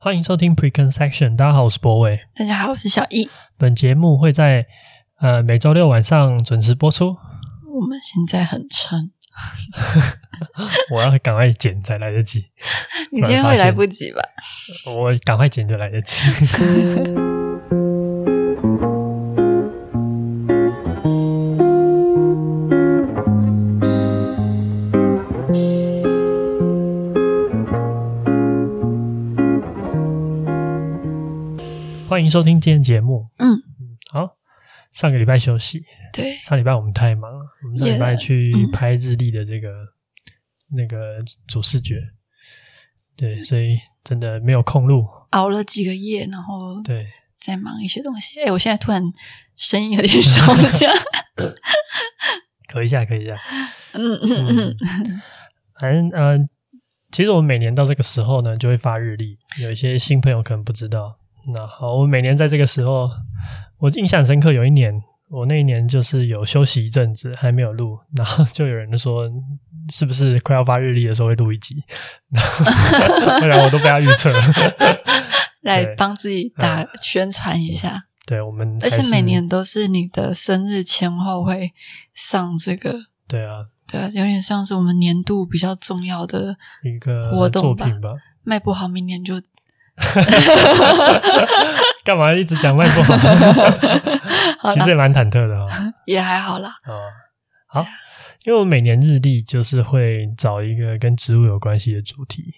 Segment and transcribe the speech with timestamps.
[0.00, 2.20] 欢迎收听 Preconception，大家好，我是博伟。
[2.32, 3.28] 大家好，我是小易。
[3.56, 4.64] 本节目会在
[5.18, 7.16] 呃每周六晚上准时播出。
[7.74, 9.10] 我们现在很撑，
[10.94, 12.44] 我要赶快剪才来得及。
[13.10, 14.22] 你今天会来不及吧？
[14.86, 16.16] 我赶快剪就来得及。
[32.18, 33.30] 欢迎收听今天节目。
[33.36, 34.36] 嗯嗯，好。
[34.90, 41.94] 上个礼拜休息，对，上礼拜我们太忙了，我们上礼拜去拍日历的这个、嗯、那个主视觉，
[43.14, 46.98] 对，所以真的没有空录，熬了几个夜，然后对，
[47.38, 48.42] 再忙一些东西。
[48.42, 49.00] 哎，我现在突然
[49.54, 50.90] 声音有点烧一下，
[52.68, 53.36] 咳一下，咳一下。
[53.92, 54.76] 嗯嗯嗯，
[55.78, 56.36] 反正呃，
[57.12, 61.16] 其实我们每年到这个时候呢，就会发日历，有一些新朋友可能不知道。
[61.46, 63.10] 那好，我每年在这个时候，
[63.78, 64.52] 我印象深刻。
[64.52, 69.30] 有一年，我那一年就是有休息一阵子，还没有录，然后就有人说，
[69.90, 71.82] 是不是 快要发日历的时候会录一集？
[72.28, 74.42] 然后，然后我都被他预测了，
[75.62, 78.04] 来帮自己打宣传一下。
[78.26, 81.72] 对，我们而且每年都是你的生日前后会
[82.12, 82.94] 上这个。
[83.26, 87.90] 对啊，对啊，有点像是我们年度比较重要的一个活动吧。
[88.42, 89.40] 卖不好，明年就。
[92.04, 93.02] 干嘛一直讲卖不
[94.58, 94.72] 好？
[94.72, 95.68] 其实也蛮忐忑的哦，
[96.06, 96.70] 也还好啦。
[96.86, 97.02] 哦，
[97.66, 97.84] 好，
[98.44, 102.54] 因为我每年日历就是会找一个跟植物有关系的主题。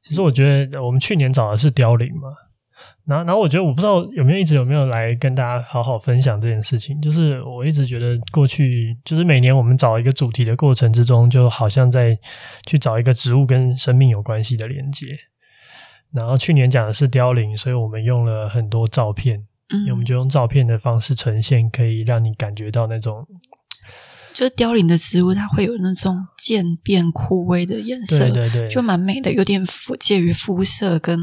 [0.00, 2.28] 其实我觉得我们去年找的是凋零嘛，
[3.06, 6.98] 然后然后我觉得我不知道有没有一直有没有来跟大家好好分享这件事情。
[7.02, 12.16] 就是我一直觉得过去就是每年我们找一个主题的过程之中，就好像在
[12.66, 15.08] 去找一个植物跟生命有关系的连接。
[16.14, 23.26] 然后去年讲的是凋零，所以我们用了很多照片，嗯，我们就用照片的方式呈现，可以让你感觉到那种，
[24.32, 31.18] 就是凋零的植物，它会有那种渐变枯萎的颜色，对对对，就蛮美的，有点肤介于肤色跟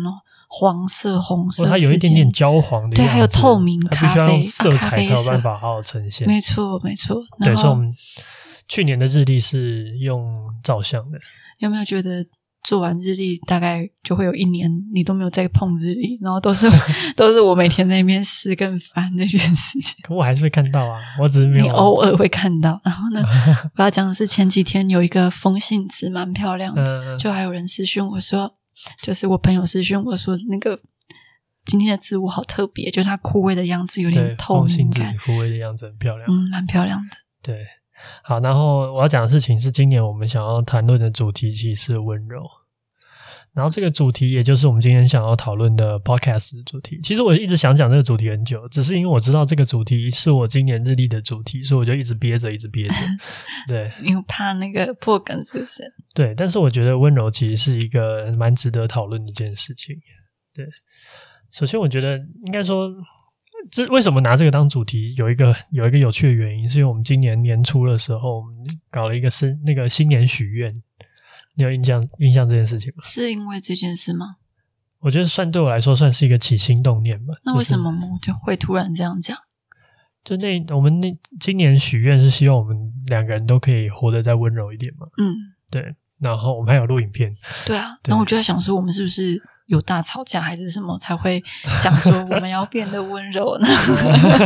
[0.49, 7.23] 黄色、红色，它有一点点焦黄的，对，还有透明咖啡，必须要用色彩才有办法好好呈现，没错没错。
[7.39, 7.89] 对，所以我们
[8.67, 11.17] 去年的日历是用照相的，
[11.59, 12.25] 有没有觉得？
[12.63, 16.69] 做完日历大概就会有一年，你都没有再碰日历，然后都是
[17.17, 19.95] 都是我每天在那边撕跟翻这件事情。
[20.03, 21.65] 可我还是会看到啊，我只是没有。
[21.65, 23.23] 你偶尔会看到，然后呢，
[23.75, 28.55] 我要讲的是前几天有一个风信子蛮漂亮的，嗯、就还有人私讯我说，
[29.01, 30.79] 就是我朋友私讯我说那个
[31.65, 37.65] 今天的植物好特别，就它枯萎的样子有点透明感，枯萎的样子很漂亮，嗯，蛮漂亮的，对。
[38.23, 42.43] 好，然后我要讲的事情是，今年我们想要谈论的主题其实是温柔。
[43.53, 46.97] 然后这个主题也就是我们今天想要讨论的 podcast 主题。
[47.03, 52.95] 其实我一直想讲这个主题很久，只是因为我知道这个主题是我今年日历的主题，所以我就一直憋着，一直憋着。
[53.67, 55.83] 对， 因为怕那个破梗，是不是？
[56.15, 59.97] 对，但是我觉得温柔其实是一个蛮值得讨论的一件事情。
[60.53, 60.65] 对，
[61.51, 62.89] 首先我觉得应该说。
[63.69, 65.13] 这为什么拿这个当主题？
[65.15, 68.53] 有一个有一个有趣的原因，是因为我们今年年初的时候，我们
[68.89, 70.81] 搞了一个新那个新年许愿。
[71.55, 73.03] 你有印象印象这件事情吗？
[73.03, 74.37] 是因为这件事吗？
[74.99, 77.33] 我觉得算对我来说算是一个起心动念吧。
[77.43, 79.37] 那为什么我就会突然这样讲？
[80.23, 82.77] 就那我们那今年许愿是希望我们
[83.07, 85.07] 两个人都可以活得再温柔一点嘛。
[85.17, 85.35] 嗯，
[85.69, 85.93] 对。
[86.19, 87.35] 然后我们还有录影片。
[87.65, 87.97] 对啊。
[88.05, 89.41] 然后我就在想说，我们是不是？
[89.71, 91.41] 有大吵架还是什么才会
[91.81, 93.67] 讲说我们要变得温柔呢？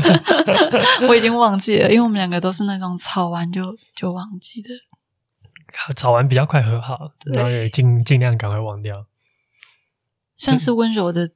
[1.10, 4.70] 我已经忘记了，因为我们两个都是那种吵完就就忘记的，
[5.96, 9.08] 吵完比较快和好，然后也尽尽量赶快忘掉，
[10.36, 11.32] 算是温柔的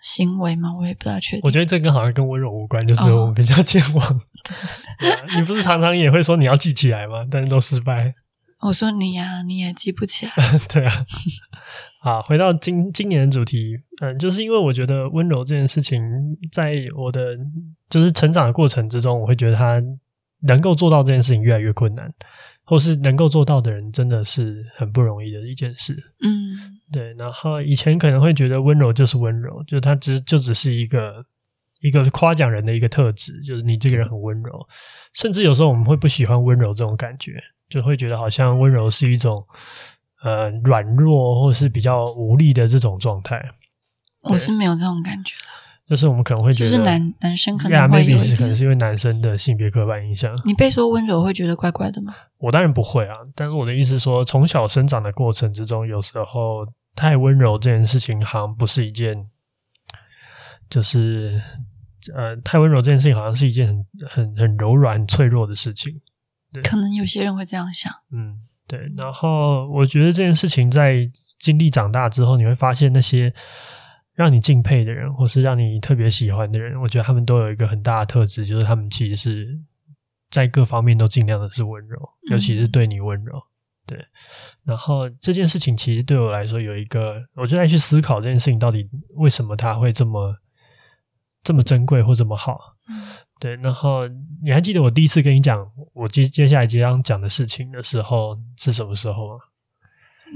[0.00, 0.72] 行为吗？
[0.78, 1.40] 我也不大确定。
[1.42, 4.06] 我觉得这个好像跟温柔无关，就是我们比较健忘。
[4.08, 4.20] 哦、
[5.34, 7.26] 你不是常常也会说你要记起来吗？
[7.28, 8.14] 但是都失败。
[8.60, 10.32] 我说你呀、啊，你也记不起来。
[10.70, 11.04] 对啊。
[12.08, 16.02] 好，回到今今年的主题，嗯，就是因为我觉得温柔这件事情，
[16.50, 17.36] 在我的
[17.90, 19.78] 就是成长的过程之中，我会觉得他
[20.40, 22.10] 能够做到这件事情越来越困难，
[22.64, 25.92] 或是能够做到的人真的是很不容易的一件事。
[26.24, 27.12] 嗯，对。
[27.18, 31.22] 然后以前可能会觉得温柔就是温柔，就是他只就只是一个
[31.82, 34.66] 一个夸奖人的一个特质，就是你这个人很温柔。
[35.12, 37.32] 甚至有时候我们会不喜欢温柔这种感觉，
[37.68, 39.44] 就会觉得好像温柔是一种。
[40.22, 43.40] 呃，软弱或是比较无力的这种状态，
[44.22, 45.48] 我是没有这种感觉的。
[45.88, 50.38] 就是我们可能会觉得，就是男男生可能会有，可能是因为男生的性别刻板印象。
[50.44, 52.14] 你被说温柔会觉得怪怪的吗？
[52.36, 59.26] 我当然不会啊，但是我的意思是说，从小生长的过程之中，有时候太温柔这件事情，好像不是一件，
[60.68, 61.40] 就是
[62.14, 66.02] 呃，太温柔这件事情，好像是一件很很很柔软、脆弱的事情。
[66.62, 68.36] 可能有些人会这样想，嗯。
[68.68, 71.10] 对，然后我觉得这件事情在
[71.40, 73.32] 经历长大之后，你会发现那些
[74.14, 79.58] 让你敬佩的人，或是让你特别喜欢的人，我觉得他们都有一个很大的特质，就是他们其实是
[80.30, 81.98] 在各方面都尽量的是温柔，
[82.30, 83.42] 尤其是对你温柔。
[83.86, 83.98] 对，
[84.64, 90.36] 然后这件事情其实对我来说有一个，我就在去思考这件事情到底为什么它会这么
[91.42, 92.60] 这么珍贵或这么好。
[93.38, 94.08] 对，然后
[94.42, 99.44] 你还记得我第一次跟你讲我接接下来即将讲的事情的时候是什么时候吗？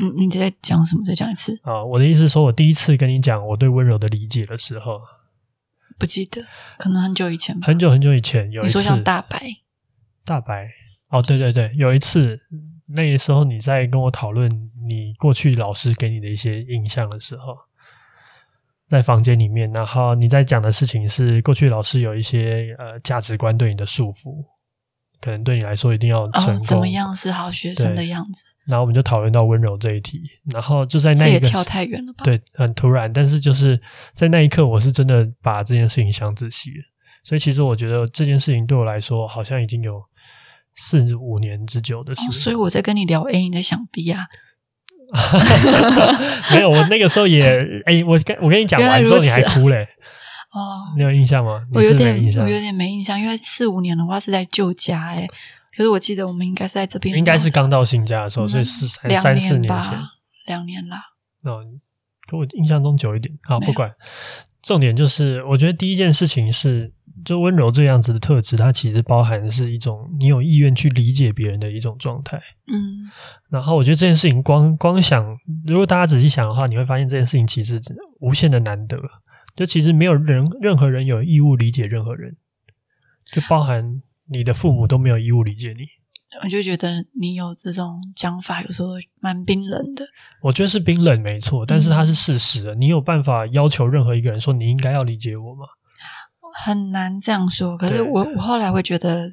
[0.00, 1.04] 嗯，你在讲什么？
[1.04, 1.84] 再讲一次啊！
[1.84, 5.00] 我的意思是说，我第一次跟你讲我对温柔的理解的时候，
[5.98, 6.46] 不记得，
[6.78, 7.66] 可能很久以前吧。
[7.66, 9.38] 很久很久以前有一次，你说像大白，
[10.24, 10.70] 大白
[11.08, 12.40] 哦，对对对，有一次
[12.86, 17.58] 那个时候你在跟我讨论你过去老师给你的一些印象的时候。
[18.92, 24.44] 在房间里面，然后你在讲的事情是过去老师有一些呃价值观对你的束缚，
[25.18, 28.44] 可能对你来说一定要成功，哦、怎么样是好学生的样子？
[28.66, 30.20] 然后我们就讨论到温柔这一题，
[30.52, 32.22] 然后就在那一个这也跳太远了吧？
[32.22, 33.80] 对，很突然，但是就是
[34.12, 36.84] 在那一刻，我是真的把这件事情想仔细了，
[37.24, 40.02] 所以其实我觉得这件事情对我来说好像已经有
[40.76, 42.32] 四五年之久的事、哦。
[42.32, 44.26] 所以我在跟你聊 A，你在想 B 啊？
[46.50, 47.44] 没有，我那个时候也
[47.84, 49.86] 哎、欸，我跟我跟你讲完之后你还哭嘞
[50.52, 51.62] 哦，你有印象吗？
[51.74, 55.26] 我有点，我有点没印象，因为四五年的话是在旧家哎，
[55.76, 59.92] 可是我记得我们应该是在这边，应该是刚到新家的时候，所以是三三四年前，
[60.46, 61.02] 两年啦。
[61.44, 61.60] 哦，
[62.28, 63.92] 可我印象中久一点，好不管。
[64.62, 66.92] 重点就是，我觉得第一件事情是。
[67.24, 72.36] 就温柔这样子的特质，它其实包含的是一种你有意愿去理解别人的一种状态。
[72.66, 73.10] 嗯，
[73.50, 75.36] 然后我觉得这件事情光光想，
[75.66, 77.80] 如果大家仔细想的话，你会发现这件事情其实
[78.20, 78.96] 无限的难得。
[79.54, 82.36] 就其实没有人任何人有义务理解任何人，
[83.30, 85.84] 就包含你的父母都没有义务理解你。
[86.42, 88.88] 我就觉得你有这种讲法，有时候
[89.20, 90.06] 蛮冰冷的。
[90.40, 92.72] 我觉得是冰冷没错，但是它是事实。
[92.72, 95.66] 嗯，你有办法要求任何一个人说你应该要理解我吗？
[96.52, 99.30] 很难这样说，可是我我后来会觉得，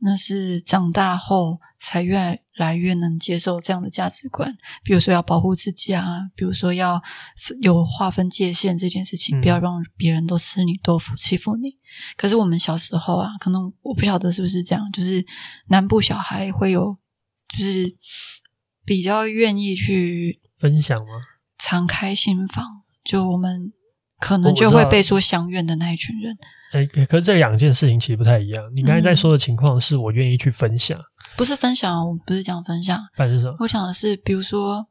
[0.00, 4.56] 那是长大后才越来越能接受这样的价值观。
[4.84, 7.02] 比如说要保护自己啊，比如说要
[7.60, 11.78] 有划分界限这件事情，不要让别人都吃你豆腐、欺负你。
[12.16, 15.24] 可是我们小时候啊，可能我不晓得是不是这样，就是
[15.68, 16.96] 南部小孩会有，
[17.48, 17.96] 就是
[18.84, 21.06] 比较愿意去分享吗？
[21.58, 23.72] 敞开心房，就我们
[24.20, 26.38] 可能就会被说乡愿的那一群人。
[26.72, 28.64] 哎，可是这两件事情其实不太一样。
[28.74, 31.04] 你刚才在说的情况是我愿意去分享，嗯、
[31.36, 33.56] 不是分享，我不是讲分享，还是什么？
[33.60, 34.86] 我想的是，比如说，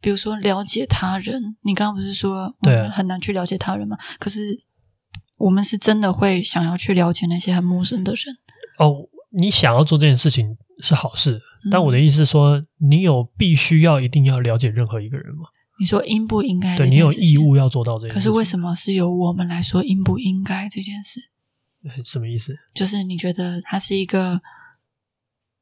[0.00, 1.56] 比如说了解他人。
[1.62, 3.98] 你刚刚不是说我们很难去了解他人吗？
[4.18, 4.62] 可是
[5.36, 8.34] 我们是真的会想要去了解那些很陌生的人。
[8.78, 15.48] 哦，你想要做这件事情是好事，嗯、但我的意思是说，你有必须要一定要了解任何一个人吗？
[15.82, 16.76] 你说应不应该？
[16.76, 18.14] 对，你有义务要做到这件事。
[18.14, 21.20] 可是为什么是由我们来说应不应该这件事？
[22.06, 22.54] 什么意思？
[22.72, 24.40] 就是你觉得它是一个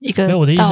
[0.00, 0.26] 一个？
[0.26, 0.62] 没有，我的意思，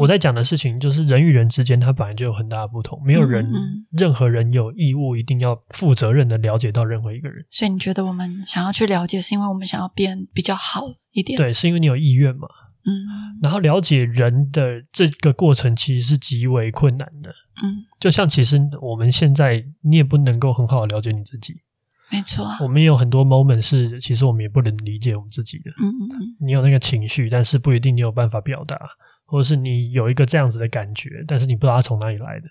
[0.00, 2.98] 我在讲的事情就是人与人之间，它本来就有很大的不同。
[3.04, 7.44] 没有人，嗯嗯，任何人有义务一定要负责任的了解到任何一个人。
[7.50, 11.36] 所以你觉得我们想要去了解，是因为我们想要变比较好一点？
[11.36, 12.48] 对，是因为你有意愿嘛？
[12.86, 17.30] 嗯，然后了解人的这个过程其实是极为困难的。
[17.62, 21.62] 嗯，就像其实我们现在你也不能够很好的了解你自己，
[22.10, 22.46] 没错。
[22.60, 25.70] 我们有很多 moment 是其实我们也不能理解我们自己的。
[25.80, 26.36] 嗯嗯嗯。
[26.40, 28.78] 你有那个情绪，但是不一定你有办法表达，
[29.24, 32.48] 或者是你有一个这样子的感觉，但是你不知道它从哪里来的。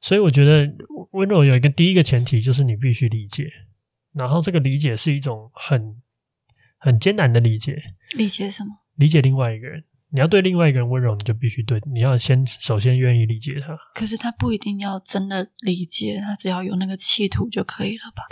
[0.00, 0.70] 所以我觉得
[1.12, 3.48] 温柔有一个第一个前提就是你必须理解，
[4.12, 5.96] 然后这个理解是一种很
[6.76, 7.82] 很艰难的理解。
[8.16, 8.81] 理解什么？
[8.96, 13.76] 理解另外一个人，你要对另外一个人温柔，你就必须对，你要先首先愿意理解他。
[13.94, 18.24] 可是他不一定要真的理解，他只要有那个企图就可以了吧？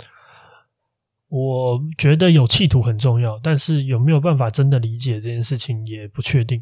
[1.29, 6.61] 我觉得有企图很重要，但是有没有办法真的理解这件事情也不确定。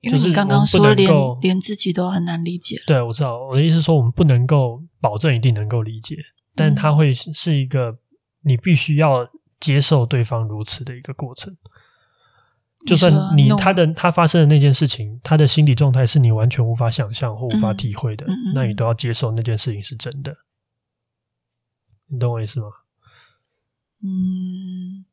[0.00, 1.08] 因为你刚刚说连
[1.40, 2.76] 连自己都很难理解。
[2.88, 6.16] 对，我知道，我的意思是说，我们不能够保证一定能够理解，
[6.56, 7.96] 但它会是一个
[8.42, 9.24] 你必须要
[9.60, 11.54] 接受对方如此的一个过程。
[12.86, 20.36] 就算你他的他发生的那件事情，他的心理状态是你完全无法想象或无法体会的，那你都要接受那件事情是真的。
[22.08, 22.66] 你懂我意思吗？
[24.02, 25.06] 嗯，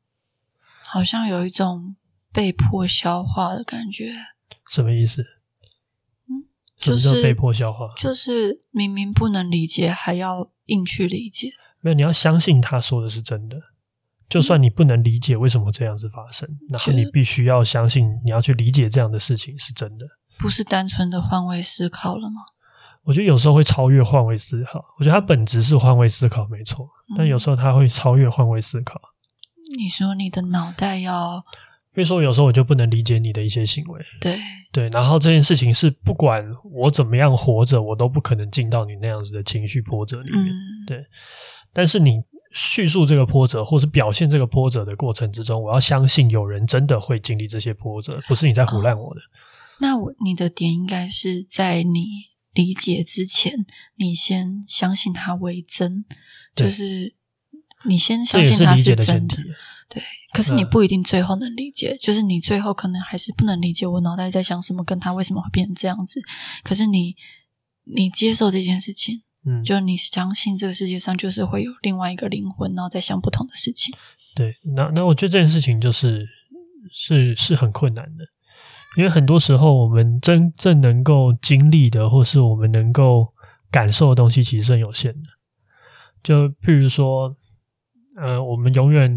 [0.84, 1.96] 好像有一种
[2.34, 4.14] 被迫消化的感觉。
[4.68, 5.22] 什么意思？
[6.28, 7.94] 嗯，就是、什么叫被迫消化？
[7.96, 11.52] 就是明明不能理解，还要硬去理解。
[11.82, 13.62] 没有，你要相信他说的是真的。
[14.30, 20.06] 就算你不能理解为什么这样子发生，嗯、然后你必须要相信，你要去理解这样的事情是真的。
[20.38, 22.42] 不是单纯的换位思考了吗？
[23.04, 24.84] 我觉得有时候会超越换位思考。
[25.00, 26.88] 我觉得它本质是换位思考，没错。
[27.18, 29.00] 但有时候它会超越换位思考。
[29.78, 31.42] 你说你的脑袋要，
[31.94, 34.02] 比如说有时候我就不能理解你的一些行为。
[34.22, 34.38] 对
[34.72, 40.46] 对，然后这件事情是不管我怎么样活着，我都不可能进到你那样子的情绪波折里面。
[40.46, 41.04] 嗯、对，
[41.74, 42.22] 但是你
[42.52, 49.22] 叙述这个波折，或是表现这个波折的过程之中，我要相信有人真的会经历这些波折，不是你在胡乱我的。
[49.22, 49.24] 哦、
[49.80, 52.30] 那我你的点应该是在你。
[52.56, 53.54] 理解之前，
[53.96, 56.04] 你先相信它为真，
[56.56, 57.14] 就是
[57.86, 59.38] 你先相信它是真的。
[59.88, 60.02] 对，
[60.34, 66.20] 可是你不一定最后能理解，嗯、就是你最后可能还是不能理解我脑袋在想什么，跟他为什么会变成这样子。
[66.64, 67.16] 可是你，
[67.86, 73.96] 你接受这件事情，嗯，就你相信这个世界上就是会有另外一个灵魂，然后在想不同的事情。
[74.36, 76.28] 对，那那我觉得这件事情就是
[76.92, 78.26] 是是很困难的。
[78.98, 83.28] 因为很多时候，我们真正能够经历的，或是我们能够
[83.70, 85.30] 感受的东西，其实是很有限的。
[86.24, 87.34] 就譬如说，
[88.18, 89.10] 呃，我们永远，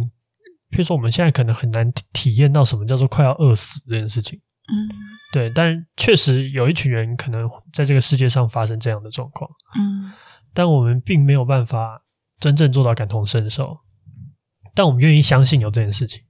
[0.71, 4.39] 譬如说，我们现在可能很难体验到什么叫做快要饿死这件事情。
[4.73, 4.89] 嗯，
[5.33, 5.51] 对。
[5.51, 9.51] 但确实有一群人可能在这个世界上发生这样的状况。
[9.79, 10.11] 嗯，
[10.53, 12.03] 但我们并没有办法
[12.41, 13.77] 真正做到感同身受，
[14.75, 16.23] 但我们愿意相信有这件事情。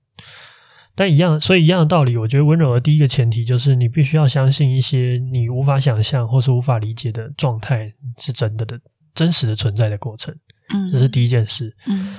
[0.95, 8.79] 但一样，所以一样的道理，我觉得温柔的第一个前提就是你必须要相信一些你无法想象或是无法理解的状态是真的的、
[9.15, 10.35] 真实的存在的过程。
[10.69, 11.75] 嗯，这是第一件事。
[11.87, 12.17] 嗯，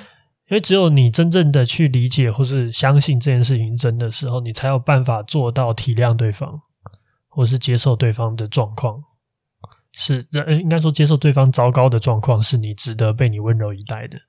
[0.49, 6.61] 因为只有你真正的去理解或是相信这件事情真的时候，你才有办法做到体谅对方，
[7.27, 9.01] 或是接受对方的状况。
[9.91, 14.19] 是，呃，应该说接受对方糟糕的状况，是你值得被你温柔以待的。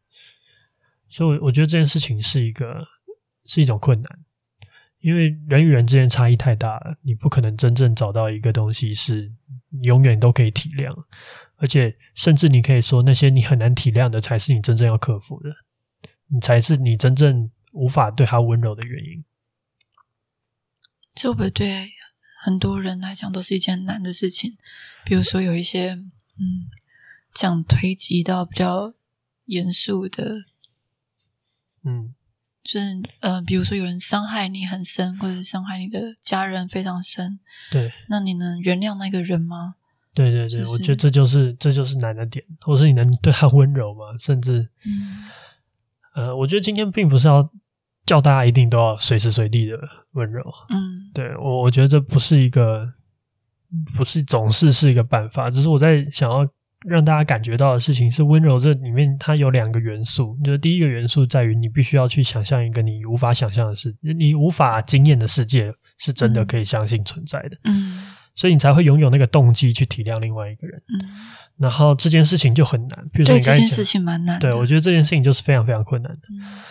[1.08, 2.86] 所以，我觉得这件事情是一个
[3.46, 4.18] 是一种困难。
[5.00, 9.30] 因为人与人之间差异太大了，你不可能真正找到一个东西是
[9.82, 10.94] 永远都可以体谅，
[11.56, 15.50] 而且甚至你可以说那些你很难体谅的，才是你真正要克服的，
[16.28, 19.24] 你才是你真正无法对他温柔的原因。
[21.14, 21.92] 这会不会对
[22.42, 24.56] 很多人来讲都是一件很难的事情？
[25.04, 26.68] 比如说有一些嗯，
[27.32, 28.94] 讲推及到比较
[29.46, 30.44] 严肃的，
[31.84, 32.14] 嗯。
[32.64, 37.38] 就是呃，比如说有人伤害你很深，或者伤害你的家人非常深，
[37.70, 39.74] 对，那你能原谅那个人吗？
[40.14, 44.16] 对对对，就是、我觉得这就是这就是难的点，或是你能对他温柔吗？
[44.18, 45.24] 甚至，嗯，
[46.14, 47.48] 呃，我觉得今天并不是要
[48.06, 49.78] 叫大家一定都要随时随地的
[50.12, 50.78] 温柔，嗯，
[51.14, 52.88] 对我我觉得这不是一个，
[53.94, 56.48] 不是总是是一个办法，只是我在想要。
[56.86, 60.36] 让大家感觉到的事情是温柔，这里面它有两个元素。
[60.44, 67.56] 就是第一个元素在于你必须要去想象一个你无法想象的事，你无法经验的世界是真的可以相信存在的。
[67.64, 70.80] 嗯，所以你才会拥有那个动机去体谅另外一个人。
[70.92, 71.08] 嗯，
[71.58, 73.04] 然后这件事情就很难。
[73.12, 74.38] 比如说对，这件事情蛮难。
[74.40, 76.20] 对，我觉得这件事情就是非常非常困难的。
[76.30, 76.62] 嗯，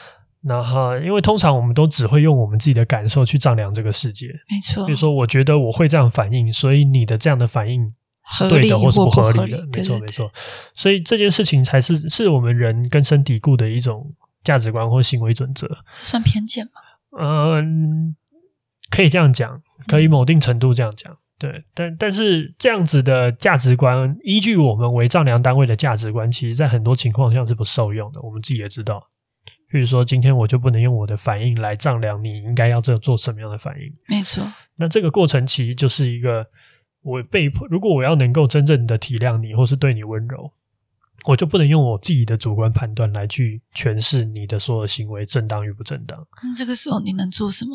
[0.43, 4.27] 然后因为通常我们都只会用我们自己的感受去丈量这个世界。
[4.49, 4.85] 没错。
[4.85, 7.93] 比如说，我觉得我会这样反应，所以你的这样的反应。
[8.25, 10.31] 是对的，或是不合理的，没错没错。
[10.73, 14.09] 所以这件事情才是是我们人根深蒂固的一种
[14.45, 15.67] 价值观或行为准则。
[15.91, 16.71] 这算偏见吗？
[17.19, 18.15] 嗯，
[18.89, 21.17] 可以这样讲，可以某定程度这样讲。
[21.39, 28.21] 对，但但是这样子的价值观，依据我们为丈量单位的价值观，其实在很多情况下是不受用的。
[28.21, 29.01] 我们自己也知道，
[29.71, 33.93] 比如说今天我就不能用我的反应来丈量你应该要这做什么样的反应。
[34.07, 34.43] 没错。
[34.77, 36.45] 那这个过程其实就是一个。
[37.05, 40.49] 我被迫，如果我要能够真正的体谅你，或是对你温柔，
[41.25, 46.25] 我就不能用我自己的主观判断来去诠释你的所有行为正当与不正当。
[46.41, 47.71] 那这个时候你能做什么？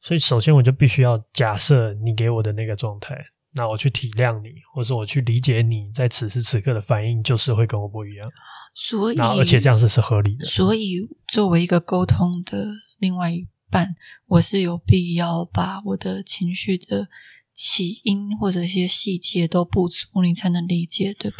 [0.00, 3.16] 所以首先我就必须要假设你给我的那个状态，
[3.52, 8.30] 那我去体谅你，或是我去理解你在此时此刻的反应，就是会跟我不一样。
[8.74, 10.44] 所以，而且这样子是合理的。
[10.44, 11.00] 所以，
[11.32, 12.66] 作为一个沟通的
[12.98, 13.94] 另外一半，
[14.26, 17.08] 我是有必要把我的情绪的
[17.52, 21.38] 起因或者一些细节都补足，你才能理解，对吧？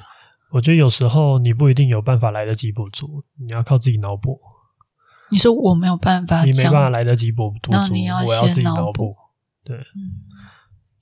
[0.51, 4.41] 我觉得有时候你不一定有办法来得及补足，你要靠自己脑补。
[5.31, 9.15] 你说我没有办法，你没办法来得及补那你要我要自己脑补。
[9.65, 9.83] 对，嗯，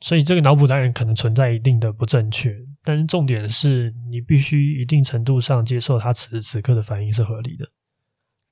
[0.01, 2.55] 所以这个脑补当然可能存在一定的不正确。
[2.85, 7.67] 但是重点是你必须一定程度上接受他此时此刻的反应是合理的。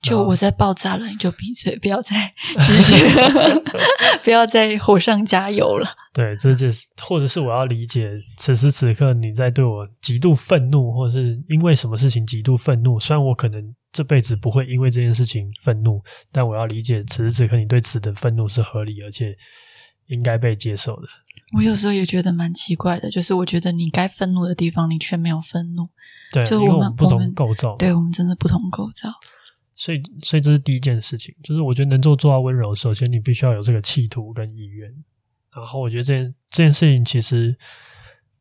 [0.02, 2.94] 就我在爆炸了，你就闭嘴，不要再继续，
[4.22, 5.88] 不要再火上加油了。
[6.12, 13.00] 对，这就是，或者是我要理解此时此刻你在对我极度愤怒，或者是因为什么事情极度愤怒。
[13.00, 19.34] 虽然我可能这辈子不会因为这件事情愤怒，但我要理解此时此刻你对此的愤怒是合理而且
[20.08, 21.08] 应该被接受的。
[21.56, 25.88] 我有时候也觉得蛮奇怪的，就是我觉得你该愤怒的地方，你却没有愤怒。
[26.32, 29.10] 对，就我们，因为我们不同构造，对我们真的不同构造。
[29.76, 34.90] 所以，所以这是第一件事情，就是我觉得能够做到温柔，首先你必须要有这个企图跟意愿。
[35.54, 37.56] 然后，我觉得这件这件事情其实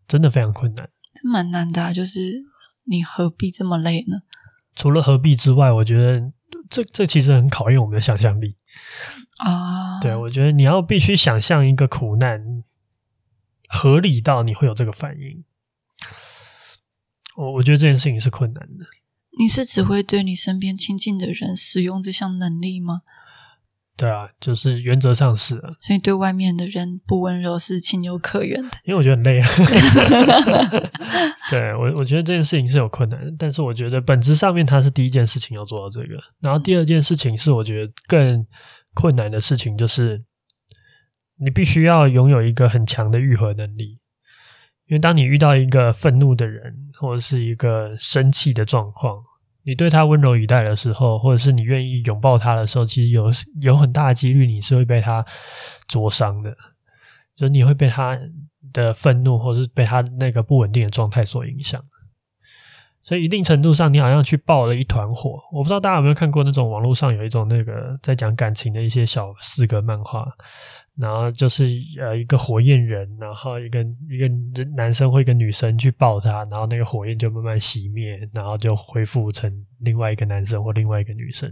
[0.07, 1.93] 真的非常困难，这蛮难的啊。
[1.93, 2.19] 就是
[2.85, 4.17] 你何必这么累呢？
[4.75, 6.31] 除了何必之外，我觉得
[6.69, 8.55] 这这其实很考验我们的想象力
[9.37, 9.99] 啊。
[10.01, 12.63] 对，我觉得你要必须想象一个苦难。
[13.75, 15.43] 合理到你会有这个反应，
[17.35, 18.85] 我我觉得这件事情是困难的。
[19.39, 23.01] 你是只会对你身边亲近的人使用这项能力吗？
[23.95, 25.69] 对啊，就是原则上是啊。
[25.79, 28.69] 所以对外面的人不温柔是情有可原的。
[28.85, 29.47] 因为我觉得很累啊。
[31.49, 38.45] 对，我我觉得这件事情是有困难的，但是我觉得本质上面它是第一件事情要做到这个，然后第二件事情是我觉得更
[38.93, 40.23] 困难的事情就是。
[41.39, 43.99] 你必须要拥有一个很强的愈合能力，
[44.85, 46.71] 因为当你遇到一个愤怒的人，
[47.01, 49.17] 或者是一个生气的状况，
[49.65, 55.25] 你对他温柔以待的时候，或者是你愿意拥抱他的时候，其实有有很大的几率你是会被他
[55.87, 56.51] 灼伤的，
[57.35, 58.19] 就是你会被他
[58.73, 61.81] 的愤怒，或者是被他那个不稳定的状态所影响。
[63.01, 65.37] 所以一定程度上，你好像去爆了一团火。
[65.51, 70.25] 我不知道大家有没有看过那种网络上有一种那个在讲感情的一些小四格漫画。
[70.95, 71.65] 然后就是
[71.99, 74.27] 呃一个火焰人，然后一个一个
[74.75, 81.51] 男生或一个女生去抱他，然后那个火焰就慢慢熄灭，然后就恢复成另外一个男生或另外一个女生。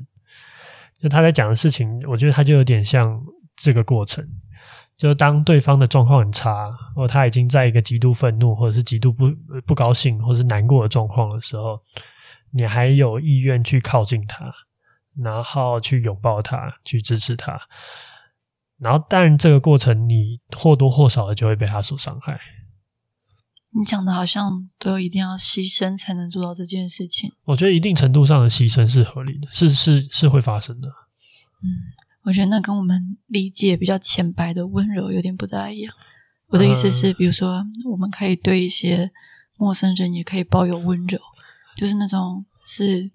[1.01, 3.19] 就他在讲的事情，我觉得他就有点像
[3.55, 4.23] 这个过程。
[4.95, 9.27] 就当对方的状况很差，或他已经在一个极度愤怒，或者是极度不
[9.65, 11.79] 不高兴，或者是难过的状况的时候，
[12.51, 14.53] 你还有意愿去靠近他，
[15.17, 17.59] 然后去拥抱他，去支持他。
[18.81, 22.39] 然后，当然，这个过程你或多或少的就会被他所伤害。
[23.73, 27.31] 你讲的好像都一定要牺牲才能做到这件事情。
[27.45, 30.87] 我觉得一定程度上的牺牲是合理的，是是是会发生的。
[30.87, 31.69] 嗯，
[32.23, 35.93] 我觉得那跟我们理解比较浅白的温柔有点不大一样。
[36.47, 39.11] 我的意思是，比如说，我们可以对一些
[39.57, 41.19] 陌生人也可以抱有温柔，
[41.77, 43.11] 就是那种是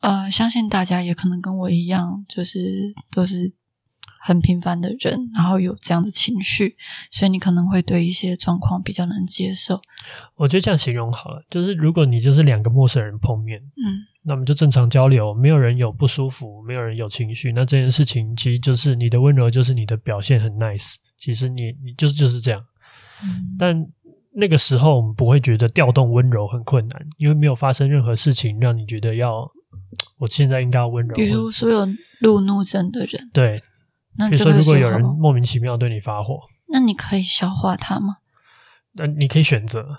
[0.00, 2.58] 呃，相信大家也可能跟我一样，就是
[3.12, 3.52] 都是。
[4.22, 6.76] 很平凡的人，然后有这样的情绪，
[7.10, 9.80] 所以你可能会对一些状况比较能接受。
[10.36, 20.96] 我觉得这样形容好了，就是如果你就是两个陌生人碰面，嗯，那么就正常交流，没有人有不舒服，没有人有情绪，那这件事情其实就是你的温柔，就是你的表现很 nice。
[21.18, 22.62] 其实你你就是就是这样，
[23.22, 23.86] 嗯，但
[24.34, 29.50] 那个时候我们不会觉得调动温柔很困难，因为没有发生任何事情让你觉得要
[30.18, 31.14] 我现在应该要温柔。
[31.14, 31.88] 比如所有
[32.20, 33.58] 路怒症的人，对。
[34.20, 38.18] 那比如说，如果有人莫名其妙对你发火，那你可以消化他吗？
[38.92, 39.98] 那你可以选择。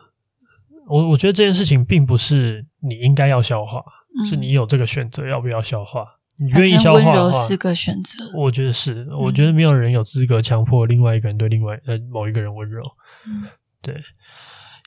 [0.88, 3.84] 我我觉得这件事情并不是你应该要消化，
[4.20, 6.06] 嗯、是你有这个选择要不要消化。
[6.38, 8.32] 你愿意消化的话，温柔是个选择。
[8.36, 12.82] 我觉得是，我觉得没有人有资格强迫另外一个人对另外呃某一个人温柔。
[13.28, 13.44] 嗯，
[13.82, 13.96] 对，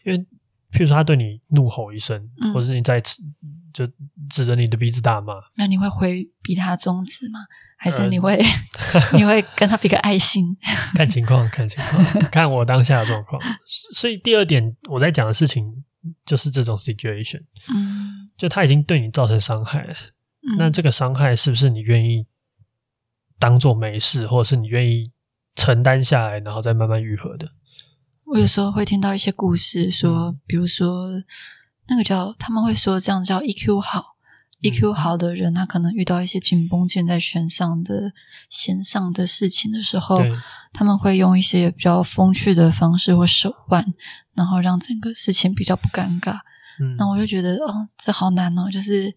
[0.04, 0.26] 因为
[0.74, 3.00] 譬如说他对你怒吼一声，嗯、或者是你在
[3.72, 3.86] 就
[4.28, 7.38] 指着你的鼻子大骂，那你会回避他中指吗？
[7.78, 10.56] 还是你会，嗯、 你会跟他比个爱心？
[10.94, 13.40] 看情况， 看情况，看我当下的状况。
[13.94, 15.84] 所以第二点，我在讲的事情
[16.26, 17.40] 就是这种 situation，
[17.72, 22.26] 嗯，就他已经对你造成伤害了，嗯、那这个伤害是不是你愿意
[23.38, 25.10] 当做没事，或者是你愿意
[25.56, 27.48] 承担下来，然后再慢慢愈合的？
[28.26, 31.08] 我有时候会听到一些故事说，比如说
[31.88, 34.14] 那个叫他们会说这样叫 EQ 好。
[34.62, 38.14] EQ 好的人，他可能遇到一些紧绷键在弦上的
[38.48, 40.18] 弦上的事情的时候，
[40.72, 43.92] 他们会用一些比较风趣的方式或手腕，
[44.34, 46.38] 然后让整个事情比较不尴尬。
[46.80, 49.14] 嗯，那我就觉得哦，这好难哦，就是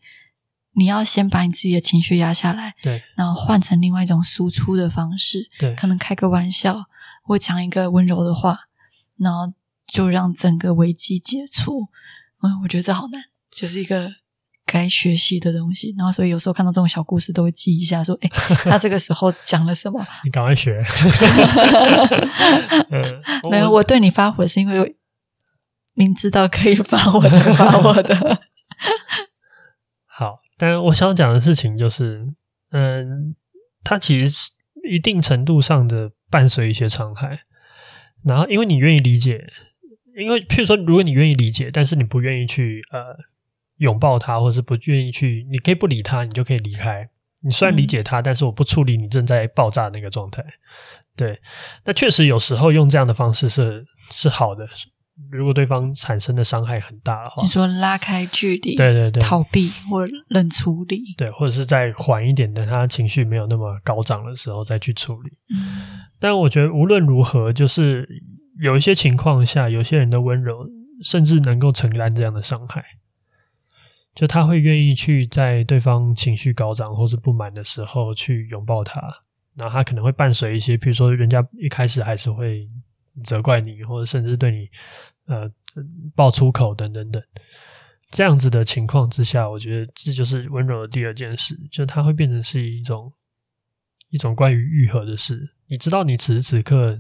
[0.74, 6.84] 你要先把你自己的情绪压下来，对，然后换成另外一种输出的方式，对，可能开个玩笑
[7.24, 8.67] 或讲一个温柔的话，
[9.20, 9.54] 然后
[9.86, 11.88] 就让整个危机解除。
[12.42, 14.10] 嗯，我觉得这好难，就是一个
[14.66, 15.96] 该学习的东西。
[15.98, 18.30] 然后，所以有时候看到这种小故事，都会记一下，说：“哎，
[18.64, 20.06] 他这个时候讲了什么？
[20.24, 20.84] ”你赶快学。
[23.50, 24.96] 没有，我对你发火是因为
[25.96, 28.42] 明知道可以发火才发火的。
[30.06, 32.28] 好，但我想讲的事情就是，
[32.72, 33.36] 嗯，
[33.84, 34.52] 它其实是
[34.88, 37.40] 一定程度上的伴随一些伤害。
[38.24, 39.48] 然后，因为你愿意理解。
[40.18, 43.16] 因为，譬如说，如果你愿意理解，但是你不愿意去呃
[43.78, 47.08] 拥抱他，或者是不愿意去，你可以不理他，你就可以离开。
[47.44, 50.44] 你虽然理解他，但是我不处理你正在爆炸那个状态。
[51.16, 51.40] 对，
[51.86, 54.68] 那确实有时候用这样的方式是是好的。
[55.32, 65.32] 如果对方产生的伤害很大的话，你说拉开距离，对对对，逃避或冷处理，对，或者是再缓一点，等他情绪没有那么高涨的时候再去处理。
[65.54, 68.08] 嗯，但我觉得无论如何，就是。
[68.60, 70.68] 有一些情况下，有些人的温柔
[71.04, 72.84] 甚至能够承担这样的伤害，
[74.16, 79.00] 就他会愿意去在对方情绪高涨或是不满的时候去拥抱他，
[79.54, 82.68] 然后他可能会伴随一些，比如说人家一开始还是会
[83.24, 84.68] 责怪你，或者甚至对你
[85.28, 85.52] 呃
[86.16, 87.22] 爆粗口等等等，
[88.12, 93.12] 这样子的情况之下，我觉得这就是温柔的第二件事，就它会变成是一种
[94.10, 95.54] 一种关于愈合的事。
[95.68, 97.00] 你知道，你此时此刻。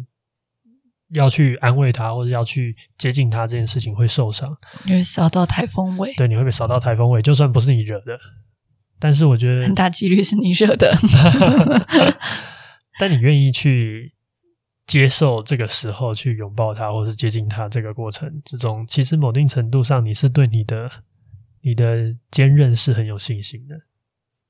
[1.12, 4.53] 要去安慰他，或者要去接近他，这件事情会受伤，
[4.86, 6.13] 因为扫到台风尾。
[6.15, 8.19] 对，你会被扫到台风尾，就算不是你惹的，
[8.99, 10.93] 但是我觉得很大几率是你惹的。
[12.99, 14.13] 但你愿意去
[14.88, 20.89] 接受这个时候去拥抱他，或是接近他这个过程之中，其实某定程度上，你是对你的
[21.62, 23.76] 你的坚韧是很有信心的，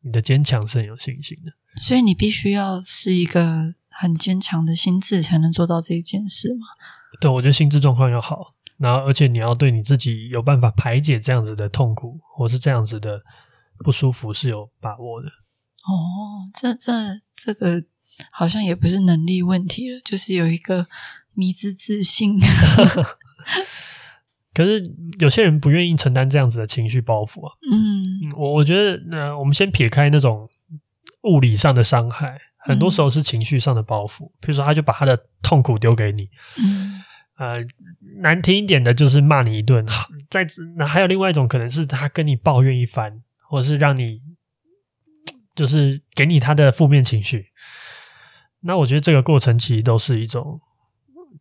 [0.02, 1.52] 你的坚强是很有信心的。
[1.82, 3.74] 所以你必须要是一个。
[4.00, 6.68] 很坚强的心智才能做到这一件事嘛？
[7.20, 13.20] 对，我觉得心智状况要好，然后而且你要对你自己有办法排解这样子的痛苦，或是这样子的
[13.80, 15.28] 不舒服是有把握的。
[15.28, 16.94] 哦，这这
[17.36, 17.84] 这个
[18.32, 20.88] 好像也不是能力问题了，就是有一个
[21.34, 22.40] 迷之自信。
[24.54, 24.84] 可是
[25.20, 27.54] 有些人不愿意承担这样子的情绪包袱啊。
[27.72, 30.50] 嗯，我我觉得，那我们先撇开那种
[31.24, 32.40] 物理上的伤害。
[32.60, 36.28] 很多时候是情绪上的包袱，嗯、比如说他就把他的痛苦丢给你，
[36.62, 37.02] 嗯，
[37.38, 37.66] 呃，
[38.22, 39.86] 难听一点的就是骂你一顿，
[40.30, 44.20] 再那还有另外一种可能是他跟你抱怨一番，或者是让你
[45.56, 47.46] 就是给你他的负面情绪。
[48.68, 50.60] 那我觉得这个过程其实都是一种，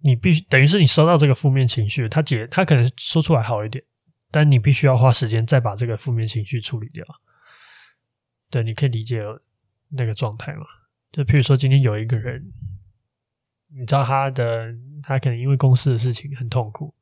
[0.03, 3.83] 你必须等于是你收到这个负面情绪，他解他可能说出来好一点，
[4.31, 7.05] 但你必须要花时间再把这个负面情绪处理掉。
[8.49, 9.21] 对，你可以理解
[9.89, 10.65] 那个状态吗？
[11.11, 12.41] 就譬如说，今天有一个人，
[13.77, 16.95] 你知道他的，他可能因为公司的事情很痛苦，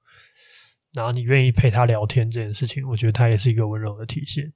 [0.94, 4.50] 然后你愿意陪他聊天这件事情，我觉得他也是一个温柔的体现，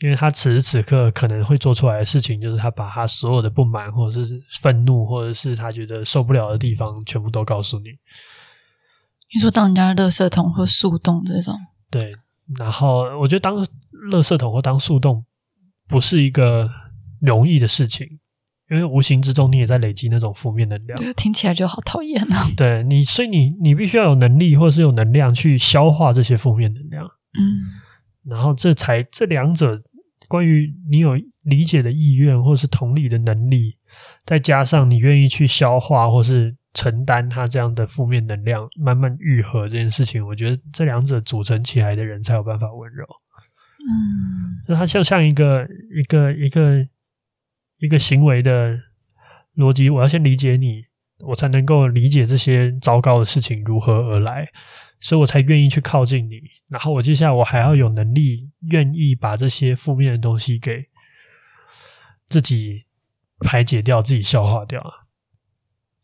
[0.00, 7.90] 因为他此时此刻可能会做出来的事情，就是他把他所有的不满，或者是愤怒，或者是他觉得受不了的地方，全部都告诉你。
[9.32, 11.54] 你说当人家垃圾桶或树洞这种，
[11.90, 12.12] 对，
[12.58, 13.56] 然后我觉得当
[14.10, 15.24] 垃圾桶或当树洞
[15.88, 16.70] 不是一个
[17.20, 18.06] 容易的事情。
[18.70, 20.98] 因为无形之中，你也在累积那种负面能量。
[20.98, 22.46] 对，听起来就好讨厌啊。
[22.56, 27.04] 对你，所以你你必须要有能力，或者是有能量去消化这些负面能量。
[27.04, 27.83] 嗯，
[28.28, 29.74] 然后这才这两者，
[30.28, 33.76] 关于你有理解的意愿，或是同理的能力，
[34.24, 43.04] 再加上你愿意去消化或是承担它这样的负面能量，慢慢愈合这件事情，我觉得这两者组成起来的人才有办法温柔。
[43.78, 46.86] 嗯，那它就像一个一个一个。
[47.80, 48.78] 一个行为的
[49.56, 50.84] 逻辑，我要先理解你，
[51.26, 54.48] 我才能够理解这些糟糕的事情如何而来，
[55.00, 56.40] 所以我才愿意去靠近你。
[56.68, 60.88] 然后我接下来我还要有能力，愿意把这些负面的东西给
[62.28, 62.86] 自己
[63.40, 64.82] 排解掉，自己消化掉，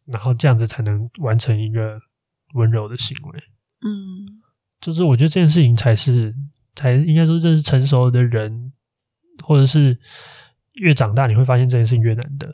[0.07, 2.00] 然后这样子才能完成一个
[2.55, 3.38] 温柔的行为。
[3.83, 4.42] 嗯，
[4.81, 6.35] 就是我觉得这件事情才是，
[6.74, 8.72] 才应该说这是成熟的人，
[9.44, 9.98] 或者是。
[10.74, 12.46] 越长大，你会发现这件事情越难得。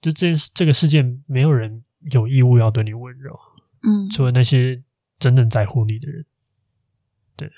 [0.00, 3.38] 就这件事，这个世界没有人有义务要对你温柔，
[3.82, 4.82] 嗯，除了那些
[5.18, 6.24] 真正在乎你的人。
[7.36, 7.50] 对，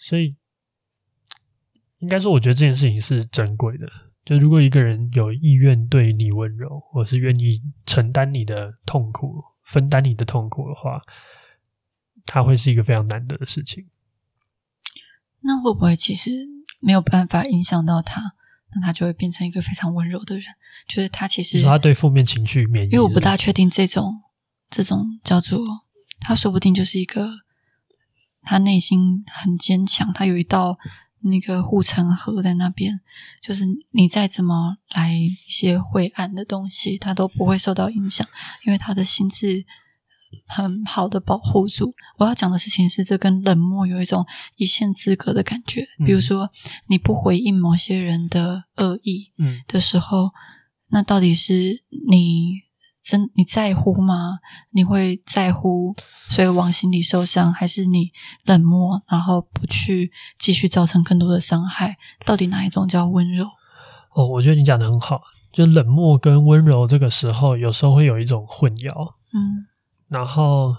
[0.00, 0.36] 所以
[1.98, 3.86] 应该说，我觉得这件事情是珍贵的。
[4.24, 11.02] 就如果一个人有意愿对你温柔，或是愿意承担你的痛苦、分担你的痛苦的话，
[12.24, 13.86] 他会是一个非常难得的事情。
[15.40, 16.30] 那会不会其实
[16.80, 18.34] 没有办法影响到他？
[18.74, 20.46] 那他就会变成一个非常温柔的人。
[20.88, 24.22] 就是他其实他对负面情绪免疫，因为我不大确定这种
[24.74, 25.58] 这种叫做
[26.20, 27.30] 他说不定就是一个
[28.42, 30.76] 他内心很坚强，他有一道。
[31.26, 33.00] 那个护城河在那边，
[33.40, 38.28] 就是你再怎么来一些晦暗的东西，他都不会受到影响，
[38.66, 39.64] 因为他的心智
[40.46, 41.94] 很好的保护住。
[42.18, 45.86] 我要讲的事情是，这跟冷漠有一种一线之隔的感觉。
[46.04, 46.50] 比如说，
[46.88, 50.30] 你不回应某些人的恶意，嗯，的时候，
[50.88, 52.64] 那到底是你？
[53.04, 54.38] 真你在乎吗？
[54.70, 55.94] 你会在乎，
[56.30, 58.10] 所以往心里受伤，还是你
[58.44, 61.98] 冷漠，然后不去继续造成更多的伤害？
[62.24, 63.44] 到底哪一种叫温柔？
[64.14, 65.20] 哦，我觉得你讲的很好，
[65.52, 69.12] 就冷漠跟温柔这个时候，有时候会有一种混淆。
[69.34, 69.66] 嗯，
[70.08, 70.74] 然后，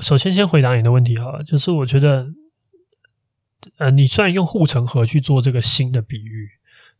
[0.00, 2.26] 首先先回答你的问题好了，就是我觉得，
[3.78, 6.48] 呃，你虽然用护城河去做这个心的比喻，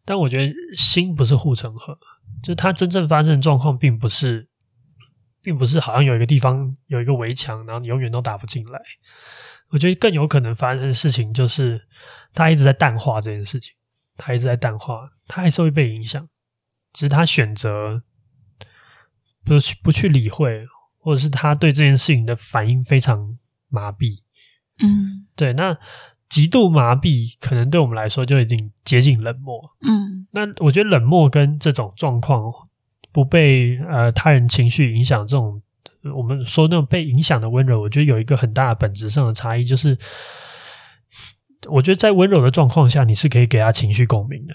[0.05, 1.99] 但我觉得心不是护城河。
[2.41, 4.49] 就它真正发生的状况，并不是，
[5.43, 8.81] 并不是好像有一个地方有一个围墙，然后你永远都打不进来。
[9.71, 11.81] 我觉得更有可能发生的事情，就是
[12.33, 13.75] 它一直在淡化这件事情，
[14.17, 16.29] 它一直在淡化，它还是会被影响，
[16.93, 18.03] 只是他选择
[19.45, 20.65] 不去不去理会，
[20.99, 24.19] 或者是他对这件事情的反应非常麻痹。
[24.79, 25.79] 嗯，对，那。
[26.33, 29.61] 极度麻痹，可能对我们来说就已经接近冷漠。
[29.83, 32.51] 嗯，那我觉得冷漠跟这种状况
[33.13, 35.61] 不被呃他人情绪影响，这种
[36.17, 39.99] 我们说那种被影响的温柔，我觉得有一个很大的本质上的差异，就是
[41.69, 44.55] 我觉得在温柔的状况下，你是可以给他情绪共鸣的。